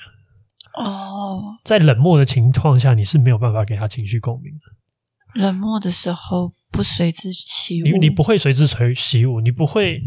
[0.82, 5.40] 哦，在冷漠的情况下，你是没有办法给他情绪共鸣的。
[5.40, 10.02] 冷漠的时候不随之起舞，你你不会随之随起舞，你不会。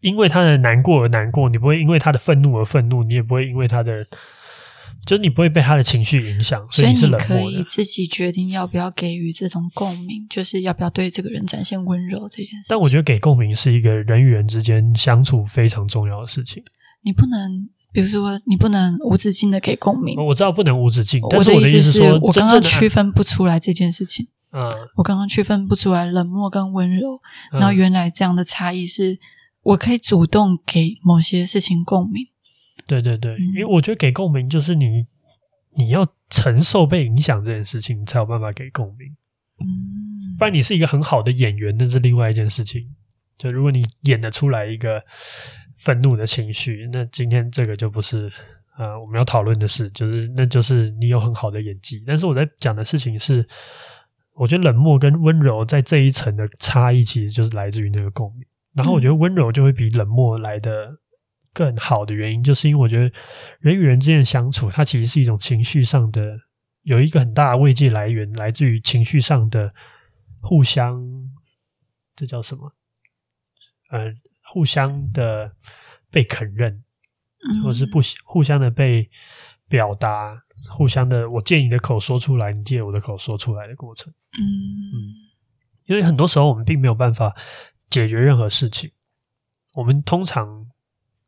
[0.00, 4.04] 因为他的难过而难过，你不会因为他的愤怒而愤怒，你也不会因为他的，
[5.04, 7.44] 就是你不会被他的情绪影响，所以你是冷漠的。
[7.44, 12.68] 可以自己决定要不要给予这种共鸣，就是要不要对这个人展现温柔这件事。
[12.68, 16.62] 但我觉得给共鸣是一个人与人之间相处非常重要的事情。
[17.02, 20.16] 你不能，比如说，你不能无止境的给共鸣。
[20.24, 24.28] 我知道不能无止境，但是我的意思是说，我刚刚区分不出来这件事情。
[24.52, 29.18] 嗯，我刚刚区分不出来冷漠跟温柔，然后原来这样的差异是。
[29.68, 32.26] 我可以主动给某些事情共鸣，
[32.86, 35.06] 对对对，因为我觉得给共鸣就是你
[35.76, 39.08] 你要承受被影响这件事情，你才有办法给共鸣。
[39.60, 42.82] 嗯，不然你是一个很好的演员，那是另外一件事情。
[43.36, 45.02] 就如果你演得出来一个
[45.76, 48.32] 愤怒的情绪，那今天这个就不是
[48.78, 52.02] 呃我们要讨论的事，就是那就是你有很好的演技。
[52.06, 53.46] 但是我在讲的事情是，
[54.34, 58.46] 我觉得冷漠跟温柔在这一层的差异，其实就是来自于那个共鸣。
[58.78, 60.98] 然后我觉得温柔就会比冷漠来的
[61.52, 63.12] 更好的原因，就是因为我觉得
[63.58, 66.38] 人与人之间的相处，它其实是一种情绪上的，
[66.82, 69.74] 有一个很大的慰藉来源，来自于情绪上的
[70.40, 71.04] 互相，
[72.14, 72.72] 这叫什么？
[73.90, 74.14] 呃，
[74.52, 75.50] 互相的
[76.08, 76.78] 被肯认，
[77.64, 79.10] 或者是不互相的被
[79.68, 80.36] 表达，
[80.70, 84.12] 互相的我借你的口说出来，你借我的口说出来的过程。
[84.38, 84.94] 嗯嗯，
[85.86, 87.34] 因为很多时候我们并没有办法。
[87.90, 88.90] 解决任何事情，
[89.74, 90.66] 我们通常，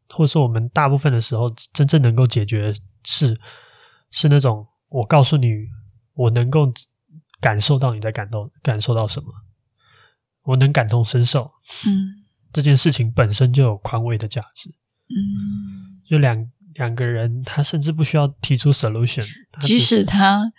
[0.09, 3.39] 或者说我们大部分的时候，真正能够解决的是
[4.11, 5.47] 是那种我告诉你，
[6.15, 6.73] 我能够
[7.41, 9.29] 感受到你在感动，感受到什么，
[10.43, 11.51] 我能感同身受。
[11.87, 14.71] 嗯，这件事情本身就有宽慰的价值。
[15.09, 19.27] 嗯，就两两个人，他甚至不需要提出 solution，
[19.61, 20.53] 即使他。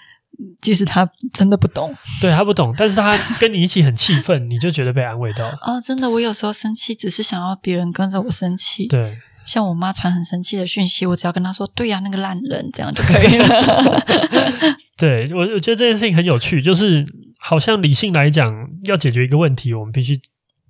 [0.61, 5.57] 即使他真的不懂，对，他不懂，但是他跟你一起很气愤，你就觉得被安慰到了。
[5.65, 8.87] 哦，真的，我有时候生气，只是想要别人跟着我生气。
[8.87, 14.05] 对，像我妈传很生气的讯息，我只要跟她说：“对呀、啊，那个烂人”，这样就可以了。
[14.97, 17.05] 对，我我觉得这件事情很有趣，就是
[17.39, 20.19] 好像理性来讲，要解决一个问题，我们必须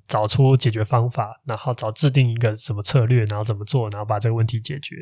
[0.07, 4.95] 找出解决方法，然后找制定一个什么策略，然后怎么做，然后把这个问题解决。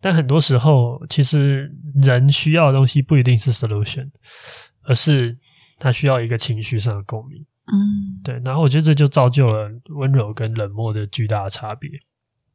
[0.00, 4.10] 但很多时候，其实人需要的东西不一定是 solution，
[4.82, 5.36] 而是
[5.78, 7.44] 他需要一个情绪上的共鸣。
[7.66, 8.40] 嗯，对。
[8.44, 11.90] 然后我觉得这就造就了温柔跟冷漠的巨大的差别。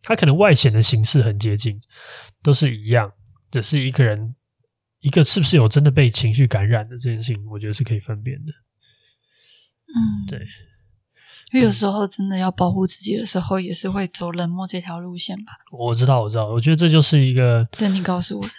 [0.01, 1.79] 他可能外显的形式很接近，
[2.41, 3.11] 都是一样，
[3.51, 4.35] 只是一个人
[5.01, 8.53] 一个是不是有真的被情绪感染的这件事情，我觉得是可以分辨的。
[9.87, 10.39] 嗯，对。
[11.51, 15.53] 因为有时候真的要保护自己的时候，也是会走冷漠这条路线吧。
[15.71, 18.51] 我知道，我知道，我觉得这就是一个，对你告诉我的。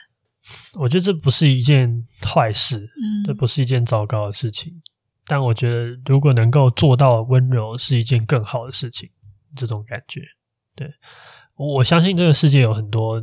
[0.74, 4.72] 我觉得这不是一件坏事，嗯，这不是一件糟糕的事情。
[5.26, 9.08] 但我觉得，如果能够做到温柔，是一件更好的事情。
[9.54, 10.22] 这种感觉，
[10.74, 10.90] 对，
[11.56, 13.22] 我相信这个世界有很多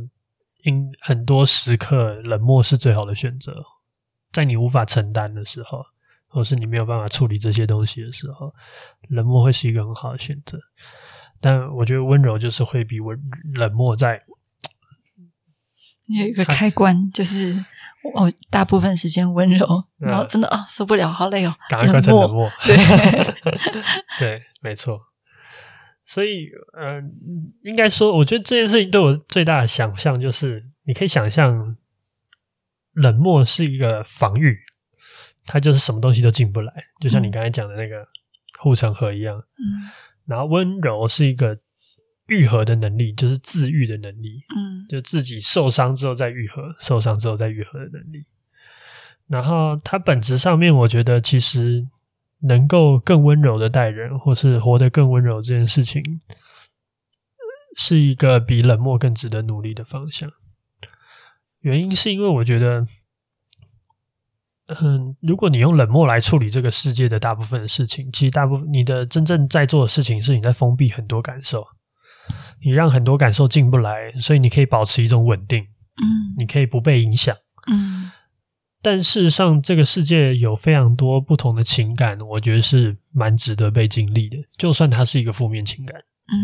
[0.62, 3.52] 因很多时刻，冷漠是最好的选择。
[4.32, 5.84] 在你无法承担的时候，
[6.30, 8.54] 或是你没有办法处理这些东西的时候，
[9.08, 10.58] 冷漠会是一个很好的选择。
[11.40, 13.18] 但我觉得温柔就是会比温
[13.54, 14.22] 冷漠在
[16.06, 17.54] 有一个开关，就是
[18.14, 19.66] 我大部分时间温柔，
[20.00, 22.50] 嗯、然后真的啊、哦、受不了，好累哦，赶快换成冷漠。
[22.64, 22.76] 对
[24.18, 25.00] 对，没错。
[26.04, 27.02] 所以，嗯、呃，
[27.62, 31.76] 应该说，我觉得这件事情对我最大的想象就是，你可以想象，
[32.94, 34.58] 冷漠是一个防御，
[35.46, 38.06] 它就是什么东西都进不来，就像你刚才讲的那个
[38.58, 39.36] 护城河一样。
[39.38, 39.90] 嗯，
[40.26, 41.58] 然后温柔是一个
[42.26, 44.42] 愈合的能力，就是自愈的能力。
[44.56, 48.24] 嗯，就自己受伤之后再愈合，受伤之后再愈合的能力。
[49.26, 51.86] 然后它本质上面，我觉得其实。
[52.42, 56.02] 能够更温柔的待人，或是活得更温柔，这件事情，
[57.76, 60.32] 是一个比冷漠更值得努力的方向。
[61.60, 62.86] 原因是因为我觉得，
[64.82, 71.66] 嗯，如果你用冷漠来处理这个世界的大部分的事情，其实大部分你的真正在做的事情是你在封闭很多感受，
[72.62, 77.36] 你让很多感受进不来，所以你可以保持一种稳定，嗯，你可以不被影响，
[77.70, 78.10] 嗯。
[78.82, 84.38] 但事实上，这个世界有非常多不同的情感，我觉得是蛮值得被经历的。
[84.56, 86.34] 就算它是一个负面情感，嗯，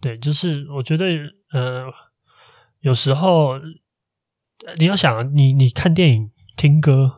[0.00, 1.04] 对，就是我觉得，
[1.52, 1.84] 呃，
[2.80, 3.58] 有时候
[4.78, 7.12] 你要想，你你看电影、听歌，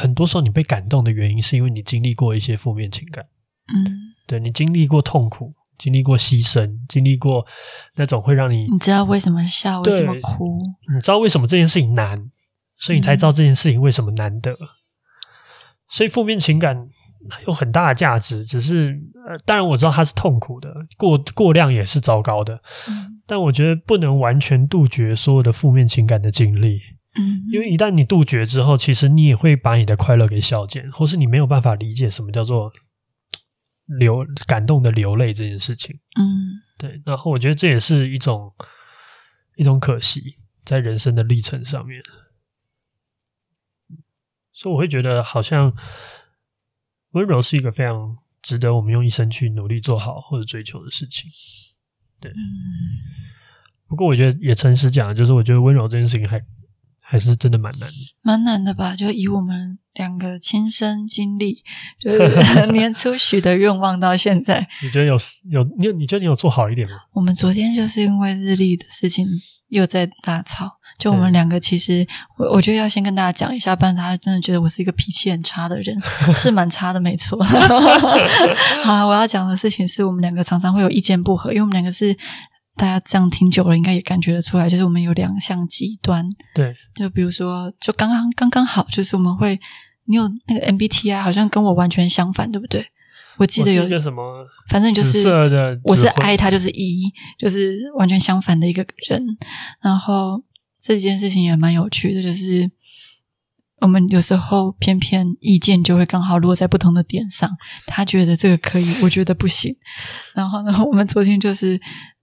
[0.00, 3.24] 很多时候你被感动的原因，是因为你经历过一些负面情感，
[3.74, 7.46] 嗯，对，你经历过痛苦，经历过牺牲，经历过
[7.94, 10.58] 那种会让你，你知道为什么笑，为什么哭，
[10.94, 12.30] 你知道为什么这件事情难。
[12.82, 14.56] 所以你才知道这件事情为什么难得。
[15.90, 16.88] 所以负面情感
[17.46, 22.54] 有很大的价值，只是呃，当然我知道它是痛苦的，过过量也是糟糕的。
[22.88, 26.80] 嗯，但我觉得不能完全杜绝所有的负面情感的经历。
[27.16, 32.72] 嗯，因为一旦你杜绝之后，其实你也会把你的快乐给消减，或是你没有办法理解什么叫做
[33.86, 35.98] 流感动的流泪这件事情。
[36.16, 37.02] 嗯，对。
[37.04, 38.54] 然后我觉得这也是一种
[39.56, 42.00] 一种可惜，在人生的历程上面。
[44.52, 45.74] 所以我会觉得，好像
[47.10, 51.28] 温柔是一个非常值得我们用一生去努力做好或者追求的事情。
[52.20, 52.30] 对，
[53.88, 56.38] 不过我觉得也诚实讲，就是我觉得温柔这件事情还
[57.10, 58.94] 还是真的蛮难的，蛮难的吧？
[58.94, 61.58] 就以我们两个亲身经历，
[62.00, 65.16] 就是 年初许的愿望到现在，你觉得有
[65.50, 66.94] 有你你觉得你有做好一点吗？
[67.12, 69.26] 我们昨天就是因为日历的事情
[69.70, 70.78] 又在大吵。
[70.98, 75.98] 就我们两个，其实我我觉得要先跟大家讲一下，不然大家真的觉得我是一个脾气很差的人，
[76.34, 77.42] 是蛮差的，没错。
[78.84, 82.14] 好，我要讲的事情是我们两个常常会有意见不合，因为我们两个是
[82.80, 86.26] 大家这样听久了，应该也感觉得出来，就是我们有两项极端。
[86.54, 89.60] 对，就比如说，就刚刚刚刚好，就是我们会，
[90.06, 92.86] 你有那个 MBTI，好像跟我完全相反，对不对？
[93.36, 95.28] 我记得有一个什么，反正就是
[95.84, 99.22] 我是 I，他就是 E，就是完全相反的一个人，
[99.82, 100.42] 然后。
[100.82, 102.70] 这件事情也蛮有趣的，就是
[103.82, 107.50] 我们有时候偏偏意见就会刚好落在不同的点上。
[107.84, 109.76] 他觉得这个可以，我觉得不行。
[110.34, 111.78] 然后呢，我们昨天就是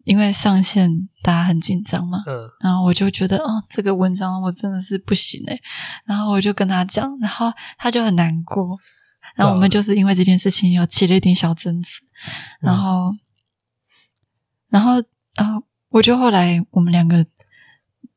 [0.07, 0.89] 因为上线，
[1.21, 2.23] 大家很紧张嘛。
[2.25, 2.49] 嗯。
[2.61, 5.61] 然后我就觉得，哦，这个文章我真的是不行诶。
[6.05, 8.77] 然后我就跟他讲，然后他就很难过。
[9.35, 12.01] 然后我们就是因为这件事情有起了一点小争执。
[12.59, 13.19] 然后，嗯、
[14.69, 14.93] 然后，
[15.35, 17.25] 然后我就后来我们两个。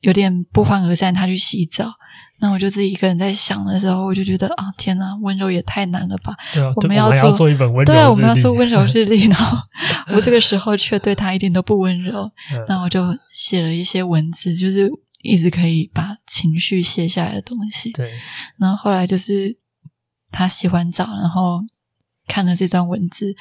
[0.01, 1.93] 有点不欢而散，他去洗澡，
[2.41, 6.35] 那我就自己一个人在想的时候，我就觉得啊，天哪，温柔也太难了吧！
[6.53, 9.59] 对啊，我们要做，要做一本温柔，对啊，我们要做温柔日历， 然后
[10.15, 12.31] 我这个时候却对他一点都不温柔，
[12.67, 14.91] 那我就写了一些文字，就是
[15.23, 17.93] 一直可以把情绪写下来的东西。
[17.93, 18.19] 对，
[18.59, 19.59] 然后后来就是
[20.31, 21.61] 他洗完澡，然后
[22.27, 23.37] 看了这段文字，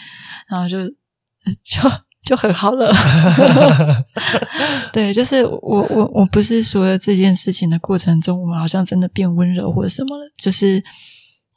[0.47, 0.77] 然后就
[1.63, 1.89] 就。
[2.23, 2.93] 就很好了，
[4.93, 10.83] 对，就是我我我不是说这件事情的过程中，我们好像真的变温柔或者什么了，就是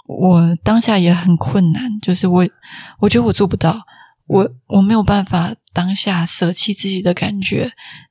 [0.06, 2.48] 我当下也很困难，就是我
[3.00, 3.80] 我觉得我做不到，
[4.26, 7.70] 我我没有办法当下舍弃自己的感觉，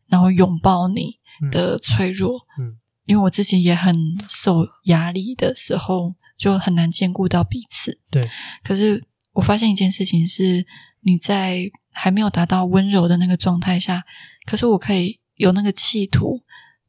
[0.09, 1.13] 然后拥抱你
[1.51, 2.75] 的脆弱，嗯，嗯，
[3.05, 3.95] 因为我自己也很
[4.27, 8.21] 受压力的时候，就很难兼顾到彼此，对，
[8.63, 10.65] 可是我发现一件事情是。
[11.03, 11.57] 你在
[11.91, 14.03] 还没有达到温柔的那个状态下，
[14.45, 16.41] 可是我可以有那个企图，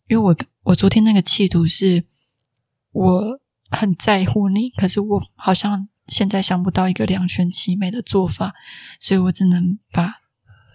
[0.08, 2.04] 因为我我昨天那个企图是
[2.92, 3.40] 我
[3.70, 8.54] 很在乎你，可是我好像现在想不到一个两全其美的做法，
[9.00, 10.14] 所以我只能把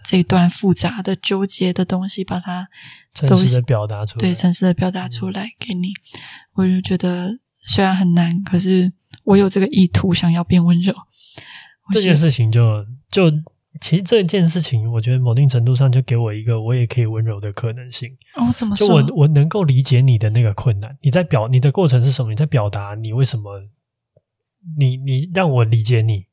[0.04, 2.68] 这一段复杂的纠结的东西把它
[3.14, 5.92] 诚实的表达出来，对，诚实的表达出来给你，
[6.54, 8.92] 我就觉得虽然很难，可是
[9.24, 10.94] 我有这个意图想要变温柔。
[11.90, 13.32] 这件事情就就
[13.80, 18.08] 其实这件事情，我觉得某定程度上就给我一个我也可以温柔的可能性。
[18.34, 18.86] 哦，怎么说？
[18.86, 22.30] 就我我能够理解你的那个困难，你在表你的过程是什么？
[22.30, 23.60] 你在表达你为什么？
[24.78, 26.26] 你你让我理解你。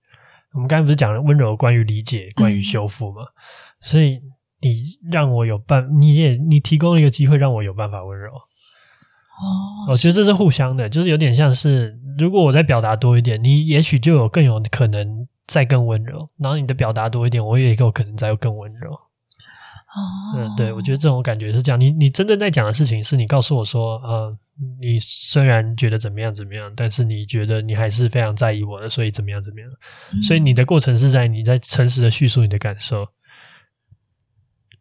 [0.53, 3.21] 我们刚才不是讲了温柔关于理解，关于修复吗？
[3.21, 3.33] 嗯、
[3.81, 4.19] 所以
[4.61, 8.31] 你让我有办，你也你提供了一个机会让我有办法温柔。
[8.31, 15.27] 哦，我觉得这是互相的，就是有点像是如果我在表达多一点，你也许就有更有可能。
[15.47, 18.91] 再更温柔，然后你的表达多一点，我也有可能再更温柔。
[18.93, 19.99] 哦，
[20.35, 21.79] 嗯，对，我觉得这种感觉是这样。
[21.79, 24.37] 你你真正在讲的事情是你告诉我说，呃，
[24.81, 29.69] 你虽然觉得怎么样怎么样，但是你觉得你还是非常在意我的，所以怎么样怎么样。
[30.11, 33.05] 嗯，所以你的过程是在你在诚实的叙述你的感受，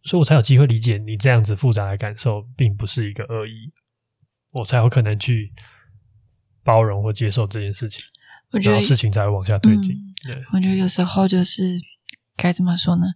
[0.03, 3.71] 所以我才有机会理解你这样子复杂的感受，并不是一个恶意，
[4.53, 5.53] 我才有可能去
[6.65, 8.03] 包容或接受这件事情。
[8.51, 9.95] 我觉得事情才会往下推进。
[10.53, 11.79] 我觉得有时候就是
[12.37, 13.07] 该怎么说呢？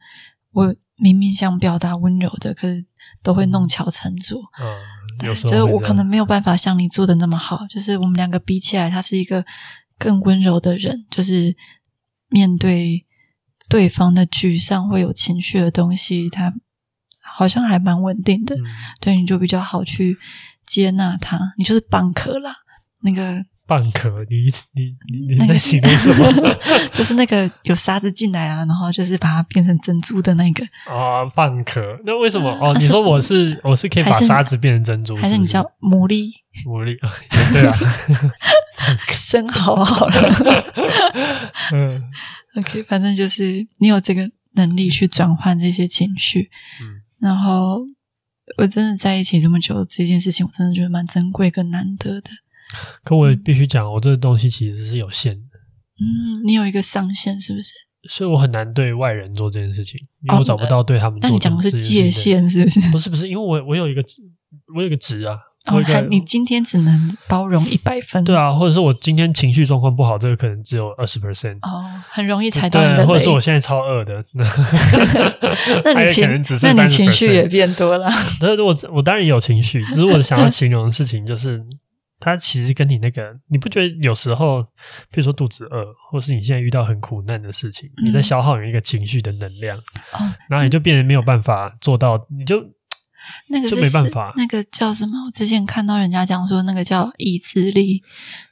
[0.52, 2.84] 我明明想表达温柔的，可是
[3.22, 4.40] 都会弄巧成拙。
[4.60, 7.66] 嗯，对，就是我可能没有办法像你做的那么好。
[7.68, 9.44] 就是我们两个比起来，他是一个
[9.98, 11.06] 更温柔的人。
[11.10, 11.56] 就是
[12.28, 13.06] 面对
[13.68, 16.52] 对方的沮丧会有情绪的东西，他
[17.22, 18.56] 好像还蛮稳定的。
[18.56, 18.64] 嗯、
[19.00, 20.16] 对，你就比较好去
[20.66, 21.54] 接纳他。
[21.56, 22.56] 你就是蚌壳啦，
[23.02, 23.44] 那个。
[23.68, 26.56] 蚌壳，你你你你在形容什么？
[26.92, 31.80] 就是那个有沙子进来啊，然后就是把它变成珍珠的那个啊，蚌壳。
[32.06, 32.50] 那为什么？
[32.62, 35.14] 哦，你说我是，是我是可以把沙子变成珍珠？
[35.16, 36.32] 还是你叫牡蛎？
[36.64, 37.12] 牡蛎啊，
[37.52, 37.74] 对啊，
[39.12, 40.64] 生蚝好了。
[41.72, 42.02] 嗯
[42.56, 46.50] ，OK，反正就是你有这个能力去转换这些情绪。
[46.80, 47.82] 嗯，然后
[48.56, 52.30] 我真的在一起这么久，这件事情我真的觉得蛮珍贵跟难得的。
[53.04, 55.40] 可我也必须讲，我这个东西其实是有限的。
[56.00, 57.72] 嗯，你有一个上限是不是？
[58.08, 61.28] 所以我很难对外人做这件事情，因为我找不到对他们做。
[61.28, 62.80] 那你讲的是界限是不是？
[62.92, 64.02] 不是不是，因为我我有一个
[64.74, 65.36] 我有一个值啊。
[65.66, 68.22] 哦，你今天只能包容一百分。
[68.24, 71.56] 对啊，或者是我今天情绪状况不好，这个可能只有二十 percent。
[71.56, 73.04] 哦，很容易踩到你的雷。
[73.04, 74.24] 或者是我现在超饿的，
[75.84, 76.26] 那你情
[76.62, 78.08] 那你情绪也变多了。
[78.40, 81.62] 但是我我当然有情绪，只是我想要形容的事情就是。
[82.20, 84.62] 他其实跟你那个，你不觉得有时候，
[85.10, 92.60] 比如说肚子饿，或是你现在遇到很苦难的事情，嗯、你在消耗你一个情绪的能量，哦、然后你就变得没有办法做到，你就
[93.48, 94.32] 那个是就没办法。
[94.36, 95.26] 那个叫什么？
[95.26, 98.02] 我之前看到人家讲说，那个叫意志力，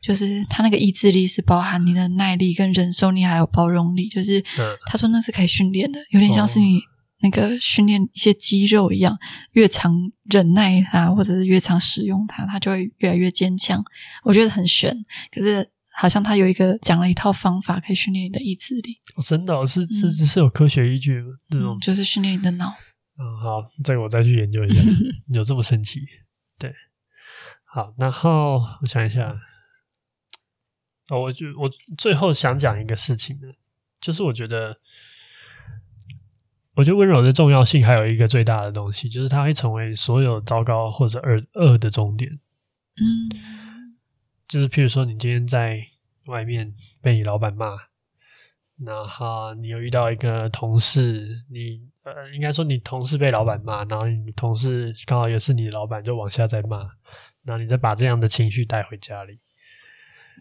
[0.03, 4.09] 就是他那个意志力是包含你的耐力跟忍受力，还有包容力。
[4.09, 4.41] 就是
[4.87, 6.81] 他说那是可以训练的，有点像是你。
[7.27, 9.19] 那个训练一些肌肉一样，
[9.53, 9.93] 越常
[10.31, 13.85] 忍耐它，或者是越常使用它，它就会越来越坚强。
[14.23, 14.97] 我觉得很玄，
[15.33, 18.97] 可是好像他有一个讲了一套方法，可以训练你的意志力。
[19.17, 22.73] 哦，真的，哦，是是是，是有科学依据的那种，嗯，就是训练你的脑。
[23.19, 24.81] 嗯，好，这个我再去研究一下，
[25.35, 26.01] 有这么神奇？
[26.59, 26.73] 对，
[27.65, 29.35] 好，然后我想一下，
[31.09, 31.69] 哦，我就我
[31.99, 33.49] 最后想讲一个事情呢，
[34.01, 34.79] 就是我觉得。
[36.77, 42.31] 我觉得温柔的重要性还有一个最大的东西，就是它会成为所有糟糕或者恶恶的终点。
[42.31, 43.97] 嗯，
[44.47, 45.83] 就是譬如说，你今天在
[46.27, 47.77] 外面被你老板骂，
[48.85, 56.79] 然后你又遇到一个同事，你呃，应该说你同事被老板骂，然后你同事刚好也是你的老板，就往下再骂，
[57.43, 59.39] 然后你再把这样的情绪带回家里。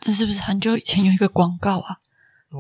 [0.02, 2.00] 这是不是很久以前有一个广告啊？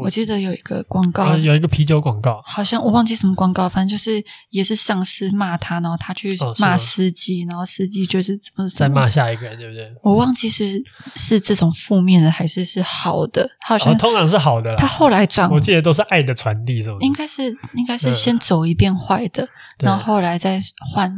[0.01, 9.91] 我记得有一个广告，啊，有一个啤酒广告，好像我忘记什么广告，反正就是也是上司骂他，然后他去骂司机，哦，然后司机就是怎么再骂下一个人，对不对？
[10.03, 10.81] 我忘记是
[11.15, 14.75] 是这种负面的还是是好的，好像，哦，通常是好的。
[14.75, 16.97] 他后来转，我记得都是爱的传递，是吗？
[17.01, 17.43] 应该是
[17.75, 19.49] 应该是先走一遍坏的，嗯，
[19.85, 20.61] 然后后来再
[20.93, 21.13] 换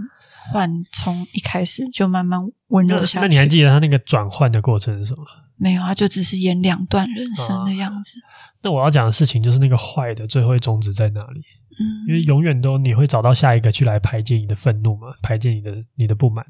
[0.51, 3.15] 换，从一开始就慢慢温柔下去。
[3.17, 5.23] 那，那你还记得他那个转换的过程是什么？
[5.59, 8.19] 没有，他就只是演两段人生的样子。
[8.21, 8.37] 啊
[8.67, 11.39] 那我要讲的事情就是那个坏的最后会终止在哪里？
[11.79, 16.45] 嗯，因为永远都你会找到下一个去来排解你的愤怒嘛，排解你的你的不满。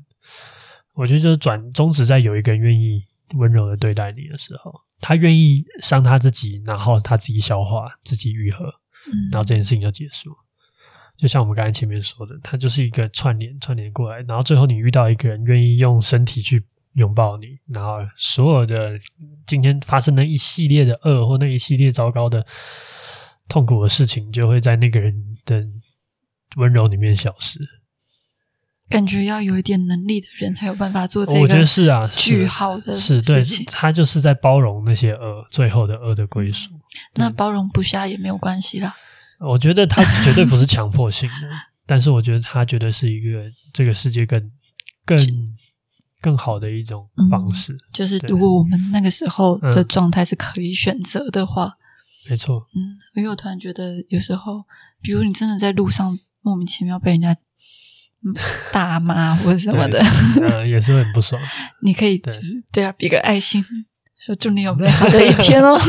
[0.95, 3.05] 我觉得就是转终止在有一个人愿意
[3.35, 10.35] 温柔的对待你的时候，他愿意伤他自己，然后他自己消化，自己愈合，嗯，然后这件事情就结束。
[11.17, 16.65] 就像我们刚才前面说的，它就是一个串联串联过来，然后最后你遇到一个人愿意用身体去
[16.97, 18.99] 拥抱你，然后所有的
[19.45, 22.45] 今天发生的一系列的恶或那一系列糟糕的
[23.47, 25.13] 痛苦的事情，就会在那个人
[25.45, 25.63] 的
[26.55, 27.59] 温柔里面消失。
[28.89, 36.71] 感觉要有一点能力的人才有办法做这个，我觉得是啊，句号的是对，他就是在包容那些恶，最后的恶的归属。
[37.15, 38.95] 那包容不下也没有关系啦。
[39.39, 41.35] 我觉得他绝对不是强迫性的，
[41.85, 43.43] 但是我觉得他绝对是一个
[43.73, 44.41] 这个世界更
[45.05, 45.19] 更
[46.21, 47.73] 更好的一种方式。
[47.73, 52.65] 嗯，就是如果我们那个时候的状态是可以选择的话，嗯，没错。
[52.75, 54.65] 嗯，因为我突然觉得有时候，
[55.01, 57.35] 比如你真的在路上莫名其妙被人家。
[58.73, 60.03] 大骂或者什么的，
[60.49, 61.39] 呃，也是很不爽。
[61.83, 63.63] 你可以就是对啊比个爱心，
[64.25, 65.79] 说祝你有美好的一天哦，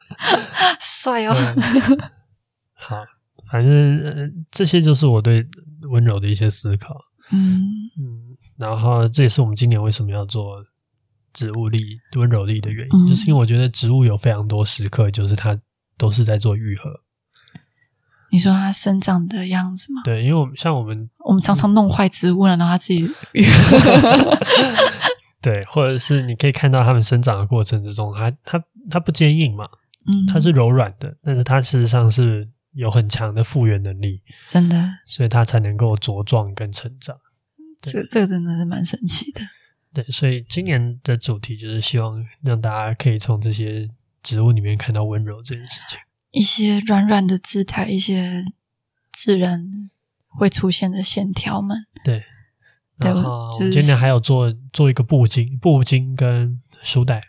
[0.78, 1.34] 帅哦。
[2.74, 2.96] 好，
[3.50, 5.44] 反正、呃、这些就是我对
[5.90, 6.94] 温柔的一些思考。
[7.32, 7.58] 嗯
[7.98, 8.25] 嗯，
[8.56, 10.64] 然后这也是我们今年为什么要做
[11.32, 15.58] 植物力、温柔力的原因，嗯，就是因为我觉得植物有非常多时刻，就是它
[15.98, 17.00] 都是在做愈合。
[18.30, 20.02] 你说它生长的样子吗？
[20.04, 24.38] 对，因为我们像我们，我们常常弄坏植物了，然后它自己愈合
[25.40, 29.64] 对，或者是你可以看到它们生长的过程之中，它它它不坚硬嘛，
[30.06, 34.76] 嗯，它是柔软的，但是它事实上是有很强的复原能力，真的，
[35.06, 37.16] 所以它才能够茁壮跟成长。
[37.80, 39.40] 这这个真的是蛮神奇的。
[39.92, 43.88] 对，所以今年的主题就是希望让大家可以从这些
[44.22, 45.98] 植物里面看到温柔这件事情。
[46.32, 48.44] 一些软软的姿态，一些
[49.10, 49.70] 自然
[50.28, 51.86] 会出现的线条们。
[52.04, 52.22] 对，
[52.98, 57.22] 然后我今年还有做做一个布巾、布巾跟书袋。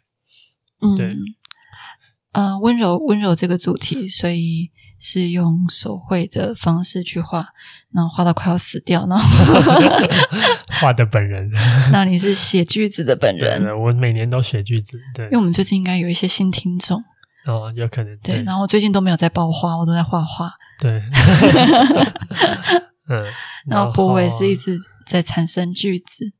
[0.81, 1.15] 嗯，对，
[2.33, 7.47] 呃，温柔温柔这个主题，所以是用手绘的方式去画，
[7.91, 9.23] 然后画到快要死掉，然后
[10.79, 11.49] 画的本人。
[11.91, 13.63] 那你是写句子的本人？
[13.63, 14.99] 对，我每年都写句子。
[15.13, 17.03] 对，因为我们最近应该有一些新听众。
[17.45, 18.43] 哦，有可能对，对。
[18.43, 20.51] 然后我最近都没有在爆画，我都在画画。
[20.79, 20.99] 对，
[23.09, 23.25] 嗯。
[23.65, 26.33] 然后波伟是一直在产生句子。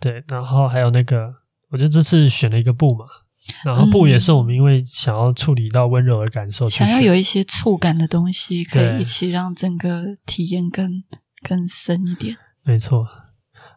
[0.00, 1.32] 对，然后还有那个，
[1.70, 3.06] 我觉得这次选了一个布嘛，
[3.64, 11.02] 然后布也是我们因为想要处理到温柔的感受，想要有一些触感的东西，可以一起让整个体验更
[11.46, 12.36] 更深一点。
[12.62, 13.06] 没错。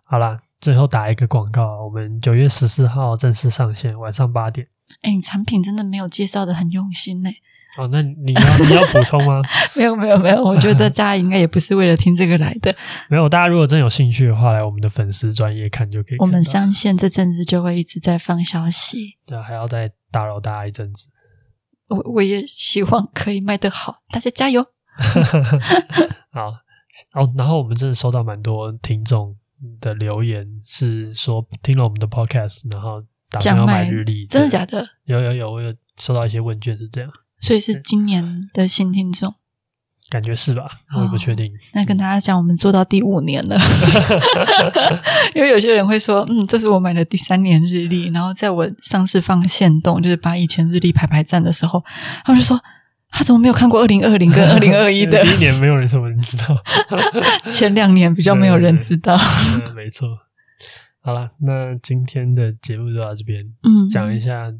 [0.05, 4.67] 好啦，最后打一个广告，我们九月十四号正式上线，晚上八点。
[5.01, 7.29] 哎，你产品真的没有介绍的很用心呢。
[7.77, 9.41] 哦，那你要你要补充吗？
[9.75, 12.75] 没有没有没有，我觉得大家应该也不是为了听这个来的。
[13.09, 16.17] 没有，大家如果真有兴趣的话，来我们的粉丝专业看就可以。
[16.19, 19.17] 我们上线这阵子就会一直在放消息。
[19.25, 21.07] 对，还要再打扰大家一阵子。
[21.89, 24.65] 我我也希望可以卖得好，大家加油。
[26.31, 26.47] 好
[27.13, 29.35] 哦，然后我们真的收到蛮多听众
[29.79, 33.03] 的留言，是说听了我们的 podcast，然后。
[33.29, 34.87] 打算要买日历，真的假的？
[35.03, 39.33] 有有有，我有收到一些问卷是这样，所以是今年的新听众，
[40.09, 40.79] 感觉是吧？
[40.95, 41.53] 我也不确定。
[41.53, 43.59] 哦，那跟大家讲，我们做到第五年了，
[45.35, 51.83] 因为有些人会说，嗯，这是我买的第三年日历，然后在我上次放限动，就是把以前日历排排站的时候，
[52.25, 52.59] 他们就说，
[53.09, 55.21] 他怎么没有看过二零二零跟二零二一的？
[55.25, 56.63] 第一年没有人什么人知道，
[57.49, 60.07] 前两年比较没有人知道，嗯，没错。
[61.01, 63.39] 好了，那今天的节目就到这边。
[63.63, 64.51] 嗯，讲一下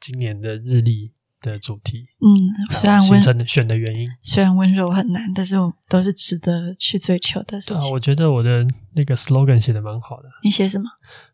[0.00, 1.12] 今年的日历
[1.52, 2.06] 的主题。
[2.20, 7.78] 嗯，虽然温选的选的原因，虽然温柔很难，但是我都是值得去追求的事情。
[7.78, 10.28] 对啊，我觉得我的那个 slogan 写的蛮好的。
[10.42, 10.88] 你写什么？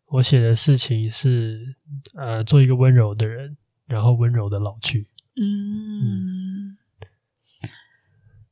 [0.07, 1.77] 我写的事情是
[2.15, 3.57] 呃，做一个温柔的人，
[3.87, 5.07] 然后温柔的老去。
[5.37, 5.45] 嗯，
[6.05, 6.77] 嗯，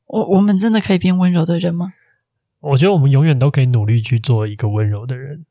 [0.07, 1.93] 我我们真的可以变温柔的人吗？
[2.59, 5.45] 我觉得我们永远都可以努力去做一个温柔的人。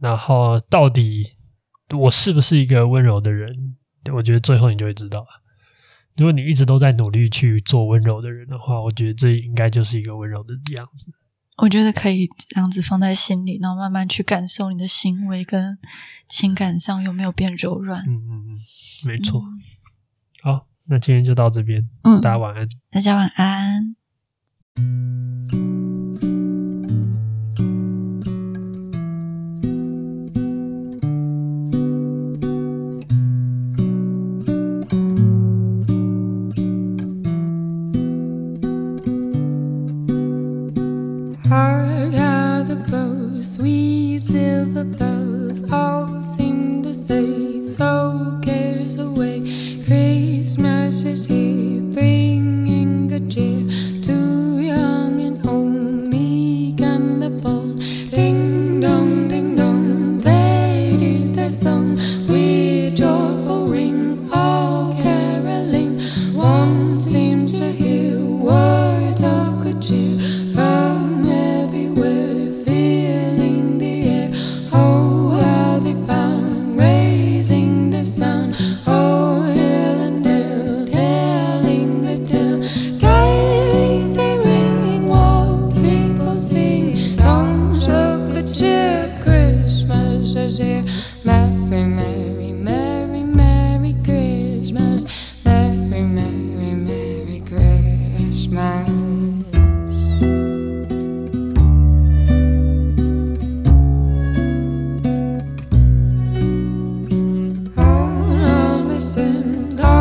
[0.00, 1.32] 然后，到底
[1.96, 3.76] 我是不是一个温柔的人？
[4.14, 5.26] 我觉得最后你就会知道了。
[6.18, 11.06] 如果你一直都在努力去做温柔的人的话，我觉得这应该就是一个温柔的样子。
[11.58, 15.78] 我觉得可以这样子放在心里，然后慢慢去感受你的行为跟
[16.28, 18.02] 情感上有没有变柔软。
[18.02, 18.58] 嗯嗯嗯，
[19.06, 19.40] 没错。
[19.40, 19.46] 嗯。
[20.42, 21.88] 好，那今天就到这边。
[22.02, 22.68] 嗯，大家晚安。
[22.90, 23.94] 大家晚安。
[44.78, 49.40] the bells all seem to say, throw cares away.
[49.84, 51.82] Christmas is here,
[109.18, 109.97] and I